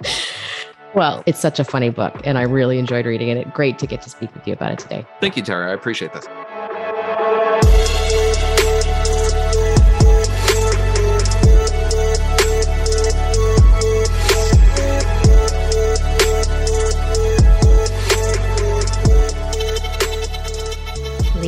well, 0.96 1.24
it's 1.26 1.40
such 1.40 1.60
a 1.60 1.64
funny 1.64 1.90
book, 1.90 2.20
and 2.24 2.38
I 2.38 2.44
really 2.44 2.80
enjoyed 2.80 3.06
reading 3.06 3.30
it. 3.30 3.54
Great 3.54 3.80
to 3.80 3.88
get 3.88 4.02
to 4.02 4.10
speak 4.10 4.34
with 4.34 4.48
you 4.48 4.54
about 4.54 4.74
it 4.74 4.80
today. 4.80 5.06
Thank 5.22 5.38
you, 5.38 5.44
Tara. 5.44 5.72
I 5.72 5.74
appreciate 5.74 6.14
this. 6.14 6.26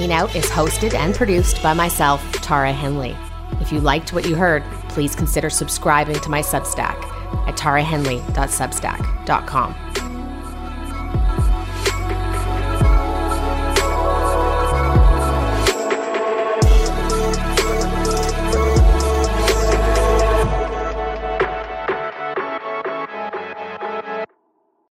Lean 0.07 0.17
Out 0.17 0.33
is 0.37 0.45
hosted 0.45 0.93
and 0.93 1.13
produced 1.13 1.61
by 1.61 1.73
myself, 1.73 2.23
Tara 2.31 2.71
Henley. 2.71 3.13
If 3.59 3.73
you 3.73 3.81
liked 3.81 4.13
what 4.13 4.25
you 4.25 4.37
heard, 4.37 4.63
please 4.87 5.13
consider 5.13 5.49
subscribing 5.49 6.17
to 6.21 6.29
my 6.29 6.41
Substack 6.41 6.95
at 7.45 7.57
tarahenley.substack.com. 7.57 9.86